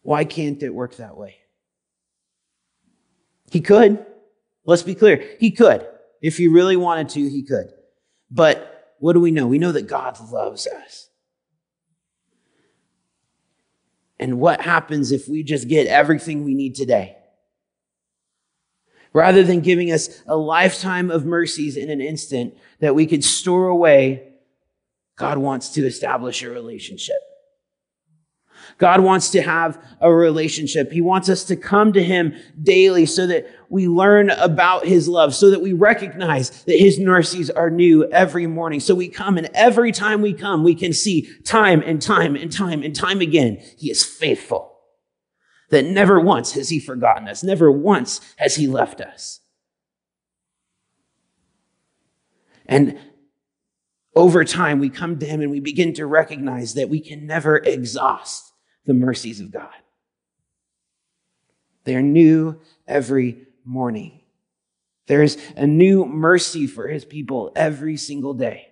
Why 0.02 0.24
can't 0.24 0.62
it 0.62 0.72
work 0.72 0.96
that 0.96 1.16
way? 1.16 1.36
He 3.50 3.60
could. 3.60 4.04
Let's 4.64 4.82
be 4.82 4.94
clear. 4.94 5.36
He 5.38 5.50
could. 5.50 5.86
If 6.22 6.38
he 6.38 6.48
really 6.48 6.76
wanted 6.76 7.08
to, 7.10 7.28
he 7.28 7.42
could. 7.42 7.72
But 8.30 8.94
what 8.98 9.12
do 9.12 9.20
we 9.20 9.30
know? 9.30 9.46
We 9.46 9.58
know 9.58 9.72
that 9.72 9.86
God 9.86 10.18
loves 10.30 10.66
us. 10.66 11.05
And 14.18 14.40
what 14.40 14.60
happens 14.62 15.12
if 15.12 15.28
we 15.28 15.42
just 15.42 15.68
get 15.68 15.86
everything 15.86 16.44
we 16.44 16.54
need 16.54 16.74
today? 16.74 17.16
Rather 19.12 19.42
than 19.42 19.60
giving 19.60 19.92
us 19.92 20.22
a 20.26 20.36
lifetime 20.36 21.10
of 21.10 21.24
mercies 21.24 21.76
in 21.76 21.90
an 21.90 22.00
instant 22.00 22.54
that 22.80 22.94
we 22.94 23.06
could 23.06 23.24
store 23.24 23.68
away, 23.68 24.32
God 25.16 25.38
wants 25.38 25.70
to 25.70 25.86
establish 25.86 26.42
a 26.42 26.50
relationship. 26.50 27.16
God 28.78 29.00
wants 29.00 29.30
to 29.30 29.42
have 29.42 29.82
a 30.00 30.12
relationship. 30.12 30.92
He 30.92 31.00
wants 31.00 31.28
us 31.28 31.44
to 31.44 31.56
come 31.56 31.92
to 31.92 32.02
Him 32.02 32.34
daily 32.62 33.06
so 33.06 33.26
that 33.26 33.46
we 33.68 33.88
learn 33.88 34.30
about 34.30 34.86
His 34.86 35.08
love, 35.08 35.34
so 35.34 35.50
that 35.50 35.62
we 35.62 35.72
recognize 35.72 36.64
that 36.64 36.78
His 36.78 36.98
mercies 36.98 37.50
are 37.50 37.70
new 37.70 38.04
every 38.10 38.46
morning. 38.46 38.80
So 38.80 38.94
we 38.94 39.08
come 39.08 39.38
and 39.38 39.48
every 39.54 39.92
time 39.92 40.22
we 40.22 40.32
come, 40.32 40.62
we 40.62 40.74
can 40.74 40.92
see 40.92 41.28
time 41.44 41.82
and 41.84 42.00
time 42.00 42.36
and 42.36 42.52
time 42.52 42.82
and 42.82 42.94
time 42.94 43.20
again, 43.20 43.58
He 43.78 43.90
is 43.90 44.04
faithful. 44.04 44.72
That 45.70 45.84
never 45.84 46.20
once 46.20 46.52
has 46.52 46.68
He 46.68 46.78
forgotten 46.78 47.28
us. 47.28 47.42
Never 47.42 47.72
once 47.72 48.20
has 48.36 48.56
He 48.56 48.66
left 48.66 49.00
us. 49.00 49.40
And 52.66 52.98
over 54.14 54.44
time, 54.44 54.78
we 54.78 54.88
come 54.88 55.18
to 55.18 55.26
Him 55.26 55.40
and 55.40 55.50
we 55.50 55.60
begin 55.60 55.92
to 55.94 56.06
recognize 56.06 56.74
that 56.74 56.88
we 56.88 57.00
can 57.00 57.26
never 57.26 57.58
exhaust 57.58 58.45
the 58.86 58.94
mercies 58.94 59.40
of 59.40 59.50
God. 59.50 59.68
They're 61.84 62.02
new 62.02 62.60
every 62.86 63.46
morning. 63.64 64.20
There's 65.06 65.36
a 65.56 65.66
new 65.66 66.04
mercy 66.04 66.66
for 66.66 66.88
his 66.88 67.04
people 67.04 67.52
every 67.54 67.96
single 67.96 68.34
day. 68.34 68.68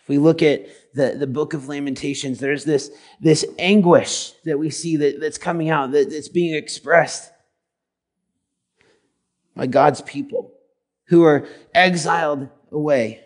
If 0.00 0.08
we 0.08 0.18
look 0.18 0.42
at 0.42 0.66
the, 0.94 1.16
the 1.18 1.26
book 1.26 1.54
of 1.54 1.68
Lamentations, 1.68 2.38
there's 2.38 2.64
this, 2.64 2.90
this 3.20 3.44
anguish 3.58 4.32
that 4.44 4.58
we 4.58 4.70
see 4.70 4.96
that, 4.96 5.20
that's 5.20 5.38
coming 5.38 5.70
out, 5.70 5.92
that, 5.92 6.10
that's 6.10 6.28
being 6.28 6.54
expressed 6.54 7.30
by 9.54 9.66
God's 9.66 10.00
people 10.02 10.52
who 11.08 11.24
are 11.24 11.46
exiled 11.74 12.48
away. 12.72 13.24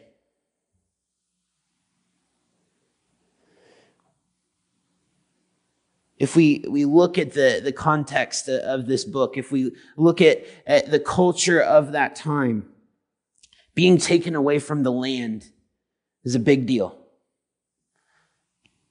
if 6.22 6.36
we, 6.36 6.64
we 6.68 6.84
look 6.84 7.18
at 7.18 7.32
the, 7.32 7.60
the 7.64 7.72
context 7.72 8.48
of 8.48 8.86
this 8.86 9.04
book, 9.04 9.36
if 9.36 9.50
we 9.50 9.72
look 9.96 10.20
at, 10.20 10.44
at 10.68 10.88
the 10.88 11.00
culture 11.00 11.60
of 11.60 11.90
that 11.90 12.14
time, 12.14 12.64
being 13.74 13.98
taken 13.98 14.36
away 14.36 14.60
from 14.60 14.84
the 14.84 14.92
land 14.92 15.50
is 16.22 16.36
a 16.36 16.38
big 16.38 16.64
deal. 16.64 16.96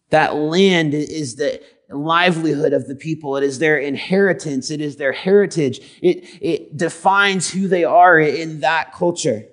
That 0.09 0.35
land 0.35 0.93
is 0.93 1.37
the 1.37 1.61
livelihood 1.89 2.73
of 2.73 2.89
the 2.89 2.95
people. 2.95 3.37
It 3.37 3.45
is 3.45 3.59
their 3.59 3.77
inheritance. 3.77 4.69
It 4.69 4.81
is 4.81 4.97
their 4.97 5.13
heritage. 5.13 5.79
It, 6.01 6.27
it 6.41 6.75
defines 6.75 7.49
who 7.49 7.69
they 7.69 7.85
are 7.85 8.19
in 8.19 8.59
that 8.59 8.93
culture. 8.93 9.45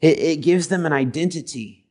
It, 0.00 0.18
it 0.18 0.36
gives 0.42 0.68
them 0.68 0.86
an 0.86 0.92
identity. 0.92 1.85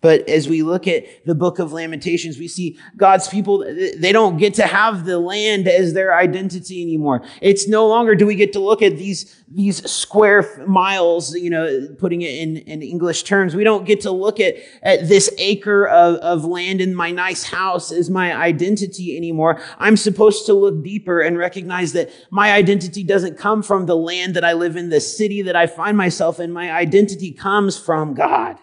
But 0.00 0.28
as 0.28 0.48
we 0.48 0.62
look 0.62 0.86
at 0.86 1.04
the 1.26 1.34
book 1.34 1.58
of 1.58 1.72
Lamentations, 1.72 2.38
we 2.38 2.46
see 2.46 2.78
God's 2.96 3.26
people, 3.26 3.64
they 3.64 4.12
don't 4.12 4.36
get 4.36 4.54
to 4.54 4.62
have 4.66 5.04
the 5.04 5.18
land 5.18 5.66
as 5.66 5.92
their 5.92 6.16
identity 6.16 6.82
anymore. 6.82 7.22
It's 7.42 7.66
no 7.66 7.88
longer 7.88 8.14
do 8.14 8.24
we 8.24 8.36
get 8.36 8.52
to 8.52 8.60
look 8.60 8.80
at 8.80 8.96
these, 8.96 9.42
these 9.48 9.88
square 9.90 10.64
miles, 10.68 11.34
you 11.34 11.50
know, 11.50 11.88
putting 11.98 12.22
it 12.22 12.30
in, 12.34 12.58
in 12.58 12.80
English 12.80 13.24
terms. 13.24 13.56
We 13.56 13.64
don't 13.64 13.86
get 13.86 14.00
to 14.02 14.12
look 14.12 14.38
at, 14.38 14.54
at 14.84 15.08
this 15.08 15.34
acre 15.36 15.88
of, 15.88 16.16
of 16.16 16.44
land 16.44 16.80
in 16.80 16.94
my 16.94 17.10
nice 17.10 17.42
house 17.42 17.90
as 17.90 18.08
my 18.08 18.36
identity 18.36 19.16
anymore. 19.16 19.60
I'm 19.80 19.96
supposed 19.96 20.46
to 20.46 20.54
look 20.54 20.84
deeper 20.84 21.20
and 21.20 21.36
recognize 21.36 21.92
that 21.94 22.10
my 22.30 22.52
identity 22.52 23.02
doesn't 23.02 23.36
come 23.36 23.64
from 23.64 23.86
the 23.86 23.96
land 23.96 24.36
that 24.36 24.44
I 24.44 24.52
live 24.52 24.76
in, 24.76 24.90
the 24.90 25.00
city 25.00 25.42
that 25.42 25.56
I 25.56 25.66
find 25.66 25.96
myself 25.96 26.38
in. 26.38 26.52
My 26.52 26.70
identity 26.70 27.32
comes 27.32 27.76
from 27.76 28.14
God. 28.14 28.58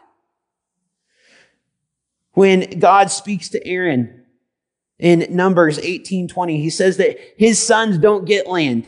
When 2.35 2.79
God 2.79 3.09
speaks 3.09 3.49
to 3.49 3.65
Aaron 3.65 4.25
in 4.99 5.25
Numbers 5.29 5.79
18:20, 5.79 6.61
he 6.61 6.69
says 6.69 6.97
that 6.97 7.17
his 7.37 7.65
sons 7.65 7.97
don't 7.97 8.25
get 8.25 8.45
land. 8.45 8.85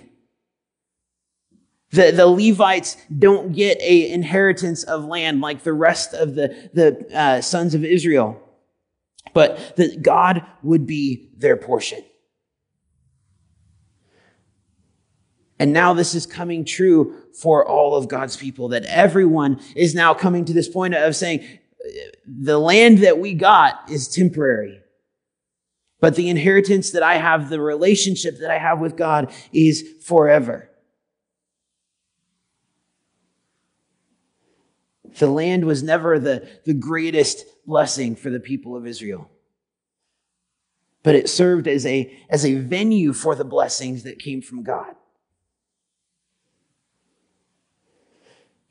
The, 1.91 2.11
the 2.11 2.27
Levites 2.27 2.97
don't 3.17 3.53
get 3.53 3.79
a 3.81 4.11
inheritance 4.11 4.83
of 4.83 5.05
land 5.05 5.39
like 5.39 5.63
the 5.63 5.71
rest 5.73 6.13
of 6.13 6.35
the, 6.35 6.69
the 6.73 7.17
uh, 7.17 7.41
sons 7.41 7.73
of 7.73 7.85
Israel, 7.85 8.37
but 9.33 9.77
that 9.77 10.01
God 10.01 10.45
would 10.61 10.85
be 10.85 11.31
their 11.37 11.55
portion. 11.55 12.03
And 15.59 15.71
now 15.71 15.93
this 15.93 16.13
is 16.13 16.25
coming 16.25 16.65
true 16.65 17.15
for 17.33 17.65
all 17.65 17.95
of 17.95 18.09
God's 18.09 18.35
people, 18.35 18.67
that 18.69 18.83
everyone 18.85 19.61
is 19.73 19.95
now 19.95 20.13
coming 20.13 20.43
to 20.43 20.53
this 20.53 20.67
point 20.67 20.93
of 20.93 21.15
saying, 21.15 21.45
the 22.25 22.59
land 22.59 22.99
that 22.99 23.19
we 23.19 23.33
got 23.33 23.89
is 23.89 24.07
temporary. 24.07 24.79
But 25.99 26.15
the 26.15 26.29
inheritance 26.29 26.91
that 26.91 27.03
I 27.03 27.15
have, 27.15 27.49
the 27.49 27.59
relationship 27.59 28.39
that 28.39 28.51
I 28.51 28.59
have 28.59 28.79
with 28.79 28.95
God 28.95 29.33
is 29.51 29.83
forever. 30.03 30.69
The 35.17 35.27
land 35.27 35.65
was 35.65 35.81
never 35.81 36.19
the, 36.19 36.47
the 36.65 36.75
greatest 36.75 37.45
blessing 37.65 38.15
for 38.15 38.29
the 38.29 38.39
people 38.39 38.75
of 38.75 38.85
Israel. 38.85 39.31
But 41.01 41.15
it 41.15 41.29
served 41.29 41.67
as 41.67 41.85
a, 41.85 42.15
as 42.29 42.45
a 42.45 42.55
venue 42.55 43.13
for 43.13 43.33
the 43.33 43.45
blessings 43.45 44.03
that 44.03 44.19
came 44.19 44.41
from 44.41 44.63
God. 44.63 44.93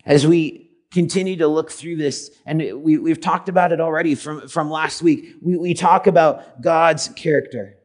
As 0.05 0.27
we 0.27 0.66
continue 0.93 1.37
to 1.37 1.49
look 1.49 1.71
through 1.71 1.97
this, 1.97 2.31
and 2.47 2.59
we, 2.83 2.99
we've 2.99 3.21
talked 3.21 3.49
about 3.49 3.73
it 3.73 3.81
already 3.81 4.15
from, 4.15 4.49
from 4.49 4.71
last 4.71 5.03
week. 5.03 5.35
We, 5.43 5.57
we 5.57 5.75
talk 5.75 6.07
about 6.07 6.63
God's 6.63 7.09
character, 7.09 7.77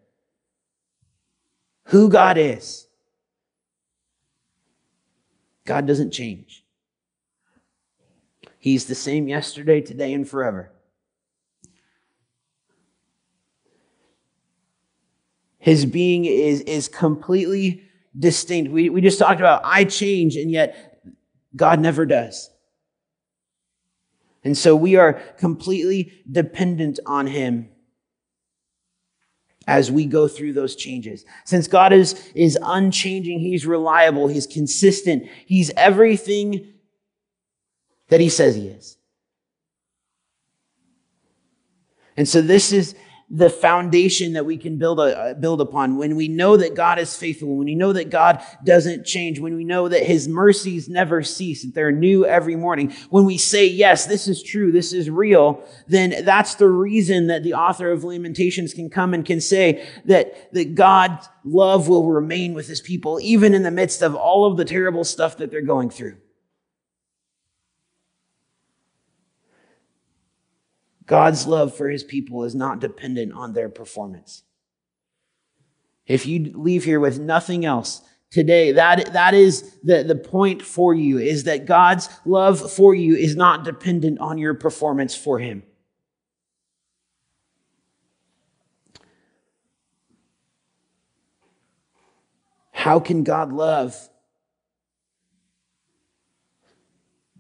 who 1.86 2.10
God 2.10 2.38
is. 2.38 2.88
God 5.66 5.88
doesn't 5.88 6.12
change. 6.12 6.64
He's 8.60 8.86
the 8.86 8.96
same 8.96 9.28
yesterday, 9.28 9.82
today, 9.82 10.14
and 10.14 10.28
forever. 10.28 10.72
His 15.58 15.86
being 15.86 16.26
is, 16.26 16.62
is 16.62 16.88
completely 16.88 17.84
distinct. 18.18 18.72
We, 18.72 18.90
we 18.90 19.02
just 19.02 19.18
talked 19.18 19.40
about 19.40 19.62
I 19.64 19.86
change, 19.86 20.36
and 20.36 20.52
yet 20.52 21.04
God 21.56 21.80
never 21.80 22.06
does. 22.06 22.51
And 24.44 24.58
so 24.58 24.76
we 24.76 24.96
are 24.96 25.14
completely 25.38 26.12
dependent 26.30 27.00
on 27.06 27.28
Him 27.28 27.70
as 29.68 29.92
we 29.92 30.06
go 30.06 30.28
through 30.28 30.54
those 30.54 30.76
changes. 30.76 31.26
Since 31.46 31.68
God 31.68 31.94
is, 31.94 32.32
is 32.34 32.58
unchanging, 32.62 33.40
He's 33.40 33.66
reliable, 33.66 34.28
He's 34.28 34.48
consistent, 34.48 35.28
He's 35.46 35.72
everything 35.78 36.74
that 38.10 38.20
He 38.20 38.30
says 38.30 38.56
He 38.56 38.68
is. 38.68 38.98
And 42.18 42.28
so 42.28 42.42
this 42.42 42.74
is 42.74 42.96
the 43.34 43.50
foundation 43.50 44.34
that 44.34 44.46
we 44.46 44.58
can 44.58 44.78
build 44.78 45.00
a, 45.00 45.18
uh, 45.18 45.34
build 45.34 45.62
upon 45.62 45.96
when 45.96 46.18
we 46.18 46.28
know 46.28 46.58
that 46.58 46.76
God 46.76 47.00
is 47.00 47.16
faithful, 47.16 47.56
when 47.56 47.66
we 47.66 47.76
know 47.76 47.94
that 47.94 48.10
God 48.10 48.44
doesn't 48.66 49.06
change, 49.06 49.40
when 49.40 49.56
we 49.56 49.64
know 49.64 49.88
that 49.88 50.06
his 50.06 50.28
mercies 50.28 50.90
never 50.90 51.24
cease, 51.24 51.64
that 51.64 51.74
they're 51.74 51.94
new 51.94 52.26
every 52.26 52.58
morning, 52.58 52.94
when 53.10 53.24
we 53.24 53.38
say, 53.38 53.66
yes, 53.66 54.06
this 54.06 54.28
is 54.28 54.44
true, 54.44 54.74
this 54.74 54.92
is 54.92 55.10
real, 55.10 55.64
then 55.88 56.26
that's 56.26 56.56
the 56.56 56.68
reason 56.68 57.28
that 57.28 57.44
the 57.44 57.54
author 57.54 57.90
of 57.90 58.04
Lamentations 58.04 58.74
can 58.74 58.90
come 58.90 59.14
and 59.14 59.26
can 59.26 59.40
say 59.40 59.88
that, 60.04 60.52
that 60.52 60.76
God's 60.76 61.30
love 61.46 61.88
will 61.88 62.12
remain 62.12 62.54
with 62.54 62.68
his 62.68 62.82
people, 62.82 63.18
even 63.22 63.54
in 63.54 63.64
the 63.64 63.72
midst 63.72 64.02
of 64.02 64.14
all 64.14 64.46
of 64.46 64.58
the 64.58 64.66
terrible 64.66 65.06
stuff 65.06 65.38
that 65.38 65.52
they're 65.52 65.62
going 65.62 65.90
through. 65.90 66.18
God's 71.12 71.46
love 71.46 71.76
for 71.76 71.90
his 71.90 72.06
people 72.06 72.46
is 72.46 72.56
not 72.56 72.80
dependent 72.80 73.34
on 73.34 73.52
their 73.52 73.68
performance. 73.68 74.44
If 76.08 76.26
you 76.26 76.54
leave 76.56 76.86
here 76.86 77.02
with 77.02 77.20
nothing 77.20 77.66
else 77.66 78.02
today, 78.30 78.72
that, 78.72 79.12
that 79.12 79.34
is 79.34 79.76
the, 79.84 80.04
the 80.04 80.16
point 80.16 80.62
for 80.62 80.94
you 80.94 81.18
is 81.18 81.44
that 81.44 81.66
God's 81.66 82.08
love 82.24 82.72
for 82.72 82.96
you 82.96 83.18
is 83.18 83.36
not 83.36 83.66
dependent 83.66 84.20
on 84.20 84.38
your 84.38 84.54
performance 84.54 85.14
for 85.14 85.38
him. 85.38 85.64
How 92.72 93.02
can 93.02 93.26
God 93.26 93.52
love 93.52 93.98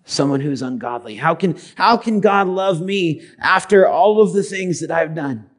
someone 0.06 0.42
who's 0.42 0.62
ungodly? 0.62 1.16
How 1.16 1.36
can, 1.36 1.58
how 1.76 1.98
can 1.98 2.20
God 2.20 2.48
love 2.48 2.82
me 2.82 3.22
after 3.40 3.88
all 3.88 4.22
of 4.22 4.34
the 4.34 4.44
things 4.44 4.82
that 4.82 4.92
I've 4.92 5.16
done? 5.16 5.50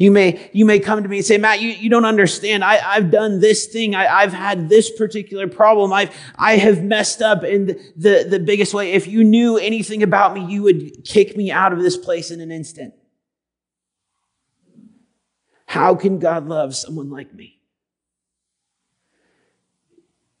You 0.00 0.10
may, 0.10 0.48
you 0.54 0.64
may 0.64 0.80
come 0.80 1.02
to 1.02 1.08
me 1.10 1.18
and 1.18 1.26
say, 1.26 1.36
Matt, 1.36 1.60
you, 1.60 1.68
you 1.68 1.90
don't 1.90 2.06
understand. 2.06 2.64
I, 2.64 2.78
I've 2.82 3.10
done 3.10 3.38
this 3.40 3.66
thing. 3.66 3.94
I, 3.94 4.06
I've 4.06 4.32
had 4.32 4.70
this 4.70 4.90
particular 4.90 5.46
problem. 5.46 5.92
I've, 5.92 6.16
I 6.36 6.56
have 6.56 6.82
messed 6.82 7.20
up 7.20 7.44
in 7.44 7.66
the, 7.66 7.92
the, 7.96 8.26
the 8.30 8.40
biggest 8.40 8.72
way. 8.72 8.92
If 8.92 9.06
you 9.06 9.22
knew 9.22 9.58
anything 9.58 10.02
about 10.02 10.32
me, 10.32 10.46
you 10.46 10.62
would 10.62 11.04
kick 11.04 11.36
me 11.36 11.50
out 11.50 11.74
of 11.74 11.82
this 11.82 11.98
place 11.98 12.30
in 12.30 12.40
an 12.40 12.50
instant. 12.50 12.94
How 15.66 15.94
can 15.94 16.18
God 16.18 16.48
love 16.48 16.74
someone 16.74 17.10
like 17.10 17.34
me? 17.34 17.60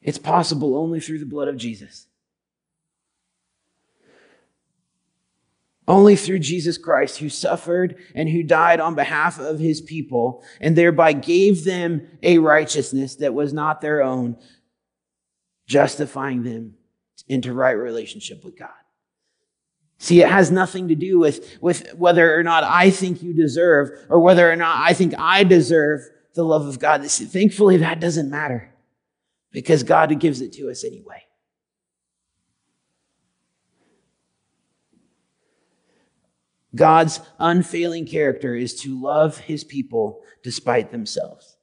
It's 0.00 0.16
possible 0.16 0.74
only 0.74 1.00
through 1.00 1.18
the 1.18 1.26
blood 1.26 1.48
of 1.48 1.58
Jesus. 1.58 2.06
Only 5.90 6.14
through 6.14 6.38
Jesus 6.38 6.78
Christ, 6.78 7.18
who 7.18 7.28
suffered 7.28 7.96
and 8.14 8.28
who 8.28 8.44
died 8.44 8.78
on 8.78 8.94
behalf 8.94 9.40
of 9.40 9.58
his 9.58 9.80
people, 9.80 10.44
and 10.60 10.76
thereby 10.76 11.12
gave 11.12 11.64
them 11.64 12.06
a 12.22 12.38
righteousness 12.38 13.16
that 13.16 13.34
was 13.34 13.52
not 13.52 13.80
their 13.80 14.00
own, 14.00 14.36
justifying 15.66 16.44
them 16.44 16.74
into 17.26 17.52
right 17.52 17.72
relationship 17.72 18.44
with 18.44 18.56
God. 18.56 18.68
See, 19.98 20.22
it 20.22 20.28
has 20.28 20.52
nothing 20.52 20.86
to 20.88 20.94
do 20.94 21.18
with, 21.18 21.58
with 21.60 21.92
whether 21.94 22.38
or 22.38 22.44
not 22.44 22.62
I 22.62 22.90
think 22.90 23.20
you 23.20 23.32
deserve 23.34 23.90
or 24.08 24.20
whether 24.20 24.48
or 24.48 24.54
not 24.54 24.76
I 24.78 24.92
think 24.92 25.14
I 25.18 25.42
deserve 25.42 26.02
the 26.34 26.44
love 26.44 26.68
of 26.68 26.78
God. 26.78 27.04
Thankfully, 27.04 27.78
that 27.78 27.98
doesn't 27.98 28.30
matter 28.30 28.72
because 29.50 29.82
God 29.82 30.16
gives 30.20 30.40
it 30.40 30.52
to 30.52 30.70
us 30.70 30.84
anyway. 30.84 31.24
God's 36.74 37.20
unfailing 37.38 38.06
character 38.06 38.54
is 38.54 38.74
to 38.82 39.00
love 39.00 39.38
his 39.38 39.64
people 39.64 40.22
despite 40.42 40.92
themselves. 40.92 41.56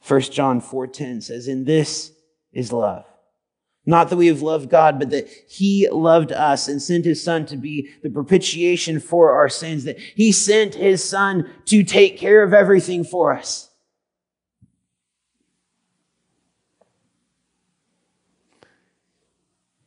1 0.00 0.32
John 0.32 0.60
4:10 0.60 1.20
says, 1.20 1.48
"In 1.48 1.64
this 1.64 2.12
is 2.52 2.72
love, 2.72 3.04
Not 3.88 4.10
that 4.10 4.16
we 4.16 4.26
have 4.26 4.42
loved 4.42 4.68
God, 4.68 4.98
but 4.98 5.10
that 5.10 5.28
he 5.48 5.88
loved 5.88 6.32
us 6.32 6.66
and 6.66 6.82
sent 6.82 7.04
his 7.04 7.22
son 7.22 7.46
to 7.46 7.56
be 7.56 7.88
the 8.02 8.10
propitiation 8.10 8.98
for 8.98 9.32
our 9.32 9.48
sins, 9.48 9.84
that 9.84 9.98
he 9.98 10.32
sent 10.32 10.74
his 10.74 11.04
son 11.04 11.48
to 11.66 11.84
take 11.84 12.18
care 12.18 12.42
of 12.42 12.52
everything 12.52 13.04
for 13.04 13.32
us. 13.32 13.65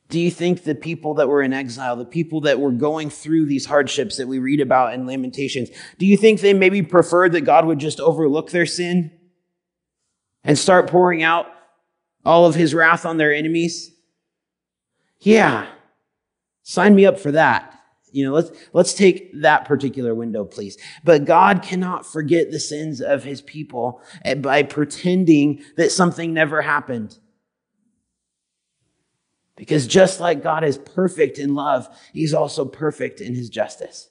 Do 0.09 0.19
you 0.19 0.31
think 0.31 0.63
the 0.63 0.73
people 0.73 1.13
that 1.15 1.27
were 1.27 1.43
in 1.43 1.53
exile, 1.53 1.95
the 1.95 2.03
people 2.03 2.41
that 2.41 2.59
were 2.59 2.71
going 2.71 3.11
through 3.11 3.45
these 3.45 3.67
hardships 3.67 4.17
that 4.17 4.27
we 4.27 4.39
read 4.39 4.59
about 4.59 4.93
in 4.93 5.05
Lamentations, 5.05 5.69
do 5.99 6.05
you 6.07 6.17
think 6.17 6.41
they 6.41 6.53
maybe 6.53 6.81
preferred 6.81 7.33
that 7.33 7.41
God 7.41 7.65
would 7.65 7.77
just 7.77 7.99
overlook 7.99 8.49
their 8.49 8.65
sin 8.65 9.11
and 10.43 10.57
start 10.57 10.89
pouring 10.89 11.21
out 11.21 11.45
all 12.25 12.47
of 12.47 12.55
his 12.55 12.73
wrath 12.73 13.05
on 13.05 13.17
their 13.17 13.33
enemies? 13.33 13.91
Yeah. 15.19 15.67
Sign 16.63 16.95
me 16.95 17.05
up 17.05 17.19
for 17.19 17.31
that. 17.31 17.75
You 18.11 18.25
know, 18.25 18.33
let's, 18.33 18.51
let's 18.73 18.93
take 18.95 19.41
that 19.41 19.65
particular 19.65 20.15
window, 20.15 20.43
please. 20.43 20.77
But 21.03 21.25
God 21.25 21.61
cannot 21.61 22.05
forget 22.05 22.49
the 22.49 22.59
sins 22.59 23.01
of 23.01 23.23
his 23.23 23.41
people 23.41 24.01
eh, 24.25 24.33
by 24.33 24.63
pretending 24.63 25.63
that 25.77 25.91
something 25.91 26.33
never 26.33 26.63
happened. 26.63 27.19
Because 29.59 29.85
just 29.85 30.21
like 30.21 30.41
God 30.41 30.63
is 30.63 30.77
perfect 30.77 31.37
in 31.37 31.53
love, 31.53 31.85
he's 32.13 32.33
also 32.33 32.63
perfect 32.63 33.19
in 33.19 33.35
his 33.35 33.49
justice. 33.49 34.09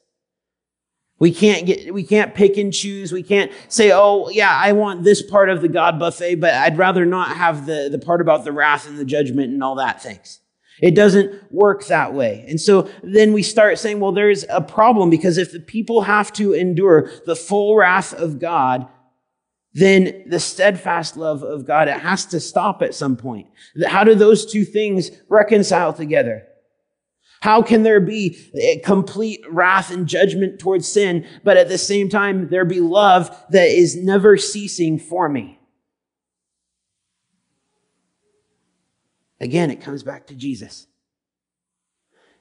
We 1.19 1.33
can't 1.33 1.65
get, 1.65 1.95
we 1.95 2.03
can't 2.03 2.35
pick 2.35 2.59
and 2.59 2.71
choose. 2.71 3.13
We 3.13 3.23
can't 3.23 3.51
say, 3.69 3.91
oh, 3.91 4.29
yeah, 4.29 4.53
I 4.55 4.73
want 4.73 5.05
this 5.05 5.23
part 5.23 5.49
of 5.49 5.63
the 5.63 5.69
God 5.69 5.99
buffet, 5.99 6.35
but 6.35 6.53
I'd 6.53 6.77
rather 6.77 7.07
not 7.07 7.35
have 7.35 7.65
the, 7.65 7.89
the 7.91 7.99
part 7.99 8.21
about 8.21 8.45
the 8.45 8.53
wrath 8.53 8.87
and 8.87 8.99
the 8.99 9.07
judgment 9.07 9.51
and 9.51 9.65
all 9.65 9.77
that 9.77 10.03
things. 10.03 10.41
It 10.83 10.95
doesn't 10.95 11.51
work 11.51 11.87
that 11.87 12.13
way. 12.13 12.45
And 12.47 12.61
so 12.61 12.91
then 13.03 13.33
we 13.33 13.43
start 13.43 13.79
saying, 13.79 14.01
well, 14.01 14.13
there's 14.13 14.45
a 14.51 14.61
problem 14.61 15.09
because 15.09 15.39
if 15.39 15.51
the 15.51 15.61
people 15.61 16.03
have 16.03 16.31
to 16.35 16.53
endure 16.53 17.11
the 17.25 17.35
full 17.35 17.75
wrath 17.75 18.13
of 18.13 18.39
God, 18.39 18.87
then 19.79 20.25
the 20.27 20.41
steadfast 20.41 21.17
love 21.17 21.43
of 21.43 21.67
God, 21.67 21.89
it 21.89 22.01
has 22.01 22.27
to 22.27 22.41
stop 22.41 22.83
at 22.83 22.95
some 22.95 23.17
point. 23.17 23.47
How 23.87 24.05
do 24.05 24.15
those 24.15 24.51
two 24.51 24.65
things 24.65 25.11
reconcile 25.29 25.93
together? 25.93 26.47
How 27.41 27.63
can 27.63 27.85
there 27.85 28.01
be 28.01 28.81
complete 28.85 29.45
wrath 29.49 29.93
and 29.93 30.09
judgment 30.09 30.59
towards 30.59 30.89
sin, 30.89 31.25
but 31.45 31.57
at 31.57 31.69
the 31.69 31.79
same 31.79 32.09
time, 32.09 32.49
there 32.49 32.65
be 32.65 32.81
love 32.81 33.31
that 33.51 33.69
is 33.69 33.95
never 33.95 34.37
ceasing 34.37 34.99
for 34.99 35.29
me? 35.29 35.61
Again, 39.41 39.71
it 39.71 39.81
comes 39.81 40.03
back 40.03 40.27
to 40.27 40.35
Jesus. 40.35 40.88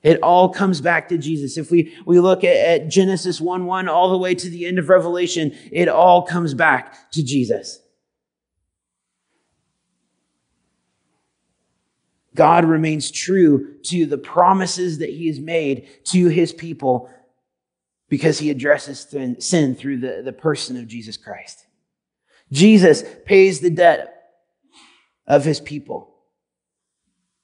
It 0.03 0.21
all 0.21 0.49
comes 0.49 0.79
back 0.79 1.09
to 1.09 1.17
Jesus. 1.17 1.57
If 1.57 1.71
we, 1.71 1.95
we 2.05 2.19
look 2.19 2.43
at, 2.43 2.55
at 2.55 2.87
Genesis 2.87 3.41
1 3.41 3.65
1 3.65 3.89
all 3.89 4.11
the 4.11 4.17
way 4.17 4.35
to 4.35 4.49
the 4.49 4.65
end 4.65 4.79
of 4.79 4.89
Revelation, 4.89 5.55
it 5.71 5.87
all 5.89 6.21
comes 6.21 6.53
back 6.53 7.11
to 7.11 7.23
Jesus. 7.23 7.79
God 12.35 12.65
remains 12.65 13.09
true 13.09 13.79
to 13.85 14.05
the 14.05 14.17
promises 14.17 14.99
that 14.99 15.09
he 15.09 15.27
has 15.27 15.39
made 15.39 15.87
to 16.05 16.27
his 16.27 16.53
people 16.53 17.09
because 18.09 18.37
he 18.37 18.51
addresses 18.51 19.07
sin 19.39 19.75
through 19.75 19.97
the, 19.97 20.21
the 20.23 20.31
person 20.31 20.77
of 20.77 20.87
Jesus 20.87 21.17
Christ. 21.17 21.65
Jesus 22.51 23.03
pays 23.25 23.59
the 23.59 23.71
debt 23.71 24.13
of 25.25 25.43
his 25.43 25.59
people 25.59 26.13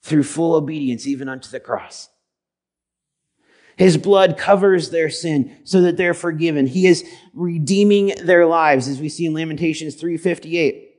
through 0.03 0.23
full 0.23 0.53
obedience, 0.55 1.07
even 1.07 1.27
unto 1.27 1.49
the 1.49 1.59
cross. 1.59 2.09
His 3.75 3.97
blood 3.97 4.37
covers 4.37 4.89
their 4.89 5.09
sin 5.09 5.57
so 5.63 5.81
that 5.81 5.97
they're 5.97 6.13
forgiven. 6.13 6.67
He 6.67 6.87
is 6.87 7.03
redeeming 7.33 8.13
their 8.23 8.45
lives, 8.45 8.87
as 8.87 8.99
we 8.99 9.09
see 9.09 9.25
in 9.25 9.33
Lamentations 9.33 9.95
358. 9.95 10.91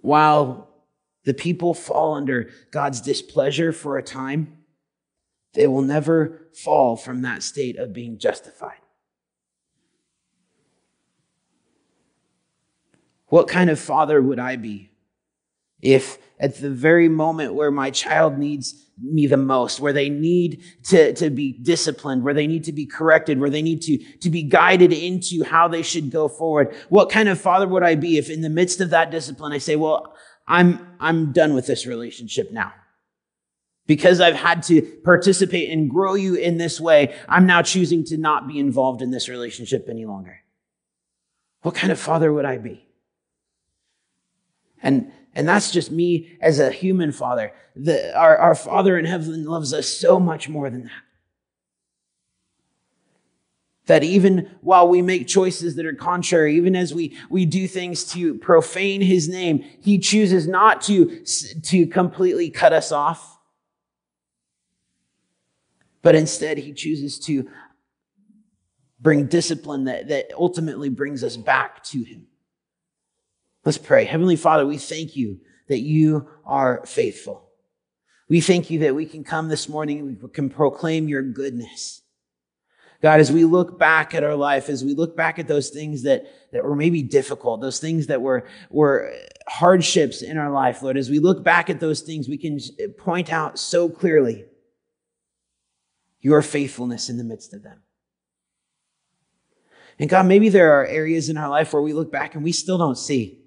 While 0.00 0.70
the 1.24 1.34
people 1.34 1.74
fall 1.74 2.14
under 2.14 2.50
God's 2.70 3.00
displeasure 3.00 3.72
for 3.72 3.98
a 3.98 4.02
time, 4.02 4.58
they 5.52 5.66
will 5.66 5.82
never 5.82 6.48
fall 6.54 6.96
from 6.96 7.22
that 7.22 7.42
state 7.42 7.76
of 7.76 7.92
being 7.92 8.18
justified. 8.18 8.78
What 13.26 13.48
kind 13.48 13.68
of 13.68 13.78
father 13.78 14.22
would 14.22 14.38
I 14.38 14.56
be 14.56 14.90
if 15.80 16.18
at 16.40 16.56
the 16.56 16.70
very 16.70 17.08
moment 17.08 17.54
where 17.54 17.70
my 17.70 17.90
child 17.90 18.38
needs 18.38 18.86
me 19.00 19.26
the 19.26 19.36
most, 19.36 19.80
where 19.80 19.92
they 19.92 20.08
need 20.08 20.62
to, 20.84 21.12
to 21.14 21.30
be 21.30 21.52
disciplined, 21.52 22.24
where 22.24 22.34
they 22.34 22.46
need 22.46 22.64
to 22.64 22.72
be 22.72 22.86
corrected, 22.86 23.38
where 23.38 23.50
they 23.50 23.62
need 23.62 23.82
to, 23.82 23.98
to 24.18 24.30
be 24.30 24.42
guided 24.42 24.92
into 24.92 25.44
how 25.44 25.68
they 25.68 25.82
should 25.82 26.10
go 26.10 26.28
forward. 26.28 26.74
What 26.88 27.10
kind 27.10 27.28
of 27.28 27.40
father 27.40 27.68
would 27.68 27.82
I 27.82 27.94
be 27.94 28.18
if 28.18 28.28
in 28.28 28.40
the 28.40 28.48
midst 28.48 28.80
of 28.80 28.90
that 28.90 29.10
discipline 29.10 29.52
I 29.52 29.58
say, 29.58 29.76
well, 29.76 30.14
I'm, 30.46 30.96
I'm 30.98 31.32
done 31.32 31.54
with 31.54 31.66
this 31.66 31.86
relationship 31.86 32.50
now. 32.50 32.72
Because 33.86 34.20
I've 34.20 34.34
had 34.34 34.64
to 34.64 34.82
participate 34.82 35.70
and 35.70 35.88
grow 35.88 36.14
you 36.14 36.34
in 36.34 36.58
this 36.58 36.80
way, 36.80 37.14
I'm 37.28 37.46
now 37.46 37.62
choosing 37.62 38.04
to 38.06 38.18
not 38.18 38.46
be 38.46 38.58
involved 38.58 39.00
in 39.00 39.10
this 39.10 39.28
relationship 39.28 39.88
any 39.88 40.04
longer. 40.04 40.40
What 41.62 41.74
kind 41.74 41.90
of 41.90 41.98
father 41.98 42.32
would 42.32 42.44
I 42.44 42.58
be? 42.58 42.86
And 44.82 45.10
and 45.38 45.48
that's 45.48 45.70
just 45.70 45.92
me 45.92 46.36
as 46.40 46.58
a 46.58 46.68
human 46.68 47.12
father. 47.12 47.52
The, 47.76 48.12
our, 48.18 48.36
our 48.36 48.54
Father 48.56 48.98
in 48.98 49.04
heaven 49.04 49.44
loves 49.44 49.72
us 49.72 49.86
so 49.86 50.18
much 50.18 50.48
more 50.48 50.68
than 50.68 50.82
that. 50.82 51.02
That 53.86 54.02
even 54.02 54.50
while 54.62 54.88
we 54.88 55.00
make 55.00 55.28
choices 55.28 55.76
that 55.76 55.86
are 55.86 55.94
contrary, 55.94 56.56
even 56.56 56.74
as 56.74 56.92
we, 56.92 57.16
we 57.30 57.46
do 57.46 57.68
things 57.68 58.02
to 58.14 58.34
profane 58.34 59.00
his 59.00 59.28
name, 59.28 59.64
he 59.80 60.00
chooses 60.00 60.48
not 60.48 60.82
to, 60.82 61.24
to 61.24 61.86
completely 61.86 62.50
cut 62.50 62.72
us 62.72 62.90
off. 62.90 63.38
But 66.02 66.16
instead, 66.16 66.58
he 66.58 66.72
chooses 66.72 67.16
to 67.26 67.48
bring 68.98 69.26
discipline 69.26 69.84
that, 69.84 70.08
that 70.08 70.32
ultimately 70.36 70.88
brings 70.88 71.22
us 71.22 71.36
back 71.36 71.84
to 71.84 72.02
him. 72.02 72.26
Let's 73.64 73.78
pray. 73.78 74.04
Heavenly 74.04 74.36
Father, 74.36 74.66
we 74.66 74.78
thank 74.78 75.16
you 75.16 75.40
that 75.68 75.80
you 75.80 76.28
are 76.44 76.84
faithful. 76.86 77.50
We 78.28 78.40
thank 78.40 78.70
you 78.70 78.80
that 78.80 78.94
we 78.94 79.06
can 79.06 79.24
come 79.24 79.48
this 79.48 79.68
morning, 79.68 79.98
and 79.98 80.22
we 80.22 80.28
can 80.28 80.50
proclaim 80.50 81.08
your 81.08 81.22
goodness. 81.22 82.02
God, 83.00 83.20
as 83.20 83.30
we 83.30 83.44
look 83.44 83.78
back 83.78 84.14
at 84.14 84.24
our 84.24 84.34
life, 84.34 84.68
as 84.68 84.84
we 84.84 84.94
look 84.94 85.16
back 85.16 85.38
at 85.38 85.46
those 85.46 85.70
things 85.70 86.02
that, 86.02 86.26
that 86.52 86.64
were 86.64 86.74
maybe 86.74 87.02
difficult, 87.02 87.60
those 87.60 87.78
things 87.78 88.08
that 88.08 88.20
were, 88.20 88.46
were 88.70 89.14
hardships 89.46 90.20
in 90.20 90.36
our 90.36 90.50
life, 90.50 90.82
Lord, 90.82 90.96
as 90.96 91.08
we 91.08 91.20
look 91.20 91.44
back 91.44 91.70
at 91.70 91.78
those 91.78 92.00
things, 92.00 92.28
we 92.28 92.36
can 92.36 92.58
point 92.98 93.32
out 93.32 93.58
so 93.58 93.88
clearly 93.88 94.46
your 96.20 96.42
faithfulness 96.42 97.08
in 97.08 97.18
the 97.18 97.24
midst 97.24 97.54
of 97.54 97.62
them. 97.62 97.82
And 100.00 100.10
God, 100.10 100.26
maybe 100.26 100.48
there 100.48 100.72
are 100.80 100.86
areas 100.86 101.28
in 101.28 101.36
our 101.36 101.48
life 101.48 101.72
where 101.72 101.82
we 101.82 101.92
look 101.92 102.10
back 102.10 102.34
and 102.34 102.42
we 102.42 102.52
still 102.52 102.78
don't 102.78 102.98
see. 102.98 103.37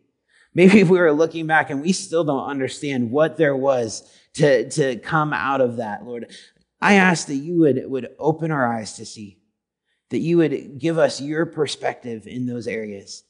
Maybe 0.54 0.82
if 0.82 0.90
we 0.90 1.00
were 1.00 1.14
looking 1.14 1.48
back 1.48 1.70
and 1.70 1.82
we 1.82 1.94
still 1.94 2.24
don't 2.24 2.46
understand 2.46 3.12
what 3.12 3.38
there 3.38 3.56
was 3.56 4.04
to, 4.34 4.70
to 4.72 4.98
come 4.98 5.34
out 5.34 5.62
of 5.62 5.78
that, 5.78 6.06
Lord. 6.06 6.32
I 6.82 6.96
ask 6.96 7.28
that 7.28 7.36
you 7.36 7.60
would, 7.60 7.82
would 7.86 8.10
open 8.20 8.52
our 8.52 8.72
eyes 8.72 8.94
to 8.94 9.06
see, 9.06 9.40
that 10.10 10.20
you 10.20 10.38
would 10.38 10.78
give 10.80 10.98
us 10.98 11.22
your 11.22 11.46
perspective 11.46 12.28
in 12.28 12.48
those 12.48 12.68
areas. 12.68 13.24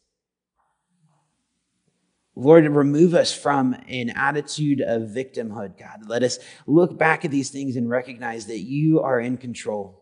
Lord, 2.33 2.65
remove 2.65 3.13
us 3.13 3.33
from 3.33 3.75
an 3.89 4.09
attitude 4.11 4.81
of 4.81 5.03
victimhood, 5.03 5.77
God. 5.77 6.07
Let 6.07 6.23
us 6.23 6.39
look 6.65 6.97
back 6.97 7.25
at 7.25 7.31
these 7.31 7.49
things 7.49 7.75
and 7.75 7.89
recognize 7.89 8.45
that 8.47 8.59
you 8.59 9.01
are 9.01 9.19
in 9.19 9.37
control. 9.37 10.00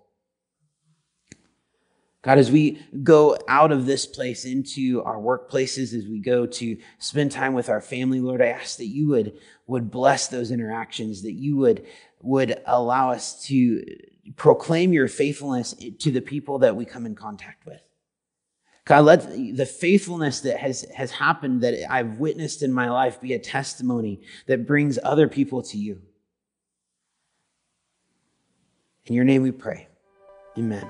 God, 2.22 2.38
as 2.38 2.51
we 2.51 2.82
go 3.01 3.38
out 3.47 3.72
of 3.72 3.86
this 3.86 4.05
place 4.05 4.43
into 4.43 5.01
our 5.03 5.17
workplaces, 5.17 5.93
as 5.93 6.05
we 6.05 6.20
go 6.20 6.45
to 6.45 6.78
spend 6.97 7.32
time 7.32 7.53
with 7.53 7.70
our 7.70 7.80
family, 7.80 8.20
Lord, 8.20 8.41
I 8.41 8.47
ask 8.47 8.78
that 8.78 8.88
you 8.88 9.07
would, 9.09 9.38
would 9.67 9.89
bless 9.89 10.28
those 10.28 10.51
interactions, 10.51 11.22
that 11.22 11.32
you 11.32 11.55
would, 11.57 11.86
would 12.22 12.61
allow 12.65 13.11
us 13.11 13.41
to 13.45 13.84
proclaim 14.36 14.91
your 14.91 15.07
faithfulness 15.07 15.74
to 15.99 16.11
the 16.11 16.22
people 16.22 16.59
that 16.59 16.76
we 16.76 16.84
come 16.84 17.05
in 17.05 17.15
contact 17.15 17.65
with. 17.65 17.82
God, 18.84 19.05
let 19.05 19.55
the 19.55 19.65
faithfulness 19.65 20.41
that 20.41 20.57
has, 20.57 20.82
has 20.95 21.11
happened, 21.11 21.61
that 21.61 21.89
I've 21.89 22.17
witnessed 22.17 22.63
in 22.63 22.74
my 22.74 22.89
life, 22.89 23.22
be 23.22 23.34
a 23.34 23.39
testimony 23.39 24.22
that 24.47 24.67
brings 24.67 24.99
other 25.01 25.28
people 25.30 25.61
to 25.63 25.78
you. 25.78 26.01
In 29.05 29.15
your 29.15 29.26
name 29.26 29.41
we 29.41 29.51
pray. 29.51 29.88
Amen. 30.57 30.89